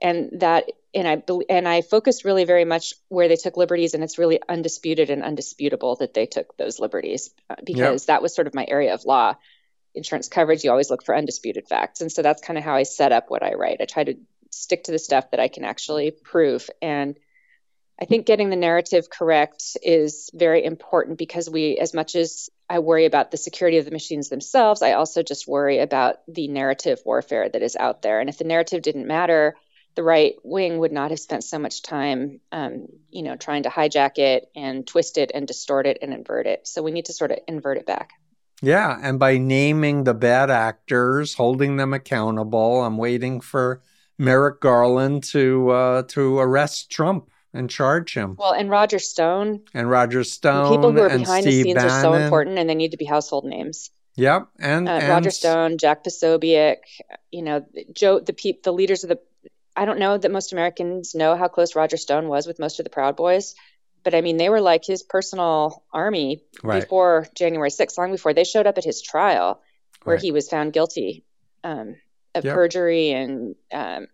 [0.00, 4.04] And that, and I and I focused really very much where they took liberties, and
[4.04, 8.14] it's really undisputed and undisputable that they took those liberties uh, because yeah.
[8.14, 9.34] that was sort of my area of law
[9.98, 12.00] insurance coverage, you always look for undisputed facts.
[12.00, 13.80] And so that's kind of how I set up what I write.
[13.80, 14.14] I try to
[14.50, 16.68] stick to the stuff that I can actually prove.
[16.80, 17.18] And
[18.00, 22.78] I think getting the narrative correct is very important because we, as much as I
[22.78, 27.00] worry about the security of the machines themselves, I also just worry about the narrative
[27.04, 28.20] warfare that is out there.
[28.20, 29.56] And if the narrative didn't matter,
[29.96, 33.68] the right wing would not have spent so much time, um, you know, trying to
[33.68, 36.68] hijack it and twist it and distort it and invert it.
[36.68, 38.10] So we need to sort of invert it back.
[38.62, 43.82] Yeah, and by naming the bad actors, holding them accountable, I'm waiting for
[44.18, 48.36] Merrick Garland to uh, to arrest Trump and charge him.
[48.38, 51.90] Well, and Roger Stone and Roger Stone, people who are behind Steve the scenes Bannon.
[51.90, 53.90] are so important, and they need to be household names.
[54.16, 56.78] Yep, and, uh, and Roger Stone, Jack Posobiec,
[57.30, 59.20] you know, Joe, the pe- the leaders of the.
[59.76, 62.84] I don't know that most Americans know how close Roger Stone was with most of
[62.84, 63.54] the Proud Boys,
[64.04, 66.80] but I mean, they were like his personal army right.
[66.82, 69.60] before January 6th, long before they showed up at his trial,
[70.04, 70.22] where Right.
[70.22, 71.24] he was found guilty
[71.64, 71.96] um,
[72.34, 72.54] of Yep.
[72.54, 74.06] perjury and um,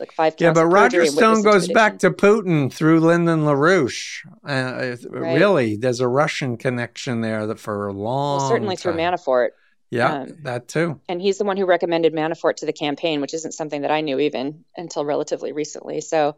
[0.00, 0.42] like five counts.
[0.42, 4.24] Yeah, but Roger Stone goes back to Putin through Lyndon LaRouche.
[4.46, 5.34] Uh, Right.
[5.38, 8.94] Really, there's a Russian connection there that for a long well, certainly through.
[8.94, 9.50] Manafort.
[9.90, 11.00] Yeah, um, that too.
[11.08, 14.02] and he's the one who recommended Manafort to the campaign, which isn't something that I
[14.02, 16.02] knew even until relatively recently.
[16.02, 16.36] So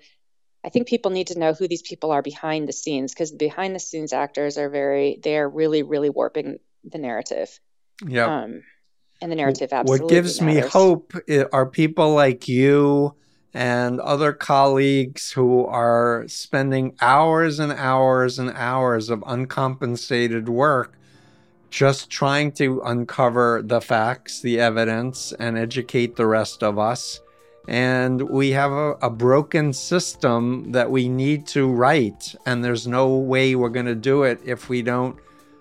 [0.62, 3.74] I think people need to know who these people are behind the scenes because behind
[3.74, 7.58] the scenes actors are very, they are really, really warping the narrative.
[8.06, 8.42] Yeah.
[8.42, 8.62] Um,
[9.22, 11.12] and the narrative absolutely what gives me hope
[11.52, 13.14] are people like you
[13.52, 20.96] and other colleagues who are spending hours and hours and hours of uncompensated work
[21.68, 27.20] just trying to uncover the facts, the evidence, and educate the rest of us.
[27.70, 32.34] And we have a, a broken system that we need to right.
[32.44, 35.16] And there's no way we're going to do it if we don't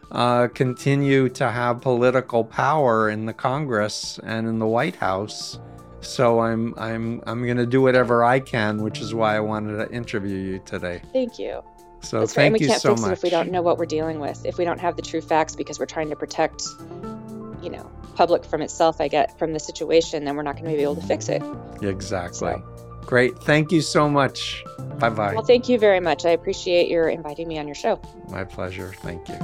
[0.09, 5.59] uh, continue to have political power in the Congress and in the White House.
[6.01, 9.77] So I'm I'm I'm going to do whatever I can, which is why I wanted
[9.77, 11.03] to interview you today.
[11.13, 11.61] Thank you.
[12.01, 12.45] So That's right.
[12.45, 13.09] And thank we you can't so fix much.
[13.11, 14.43] it if we don't know what we're dealing with.
[14.47, 16.63] If we don't have the true facts because we're trying to protect,
[17.61, 20.75] you know, public from itself, I get from the situation, then we're not going to
[20.75, 21.41] be able to fix it.
[21.81, 22.53] Exactly.
[22.53, 23.35] So- Great.
[23.39, 24.63] Thank you so much.
[24.99, 25.33] Bye bye.
[25.33, 26.25] Well, thank you very much.
[26.25, 27.99] I appreciate your inviting me on your show.
[28.29, 28.93] My pleasure.
[29.01, 29.35] Thank you.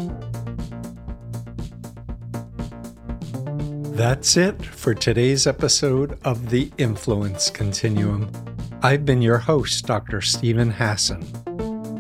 [3.96, 8.30] That's it for today's episode of The Influence Continuum.
[8.84, 10.22] I've been your host, Dr.
[10.22, 11.24] Steven Hassan.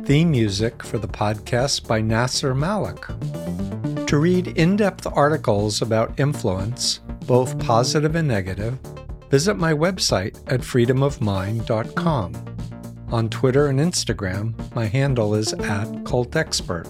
[0.06, 3.06] Theme music for the podcast by Nasser Malik.
[4.08, 8.78] To read in depth articles about influence, both positive and negative,
[9.32, 12.56] visit my website at freedomofmind.com.
[13.10, 16.88] On Twitter and Instagram, my handle is at cultexpert.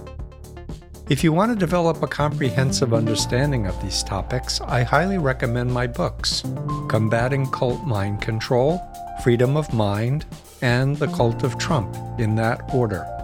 [1.09, 5.87] If you want to develop a comprehensive understanding of these topics, I highly recommend my
[5.87, 6.43] books
[6.89, 8.81] Combating Cult Mind Control,
[9.23, 10.25] Freedom of Mind,
[10.61, 13.14] and The Cult of Trump, in that order.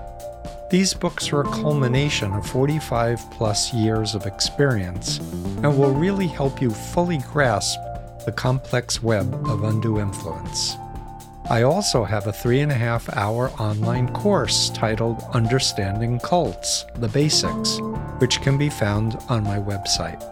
[0.72, 6.62] These books are a culmination of 45 plus years of experience and will really help
[6.62, 7.78] you fully grasp
[8.26, 10.78] the complex web of undue influence.
[11.50, 17.10] I also have a three and a half hour online course titled Understanding Cults The
[17.10, 17.80] Basics,
[18.20, 20.24] which can be found on my website.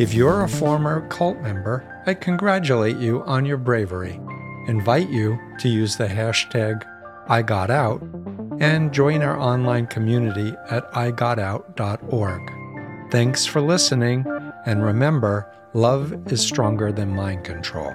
[0.00, 4.18] If you're a former cult member, I congratulate you on your bravery,
[4.66, 6.82] invite you to use the hashtag
[7.28, 12.40] IGotOut, and join our online community at igotout.org.
[13.10, 14.24] Thanks for listening,
[14.66, 17.94] and remember, love is stronger than mind control.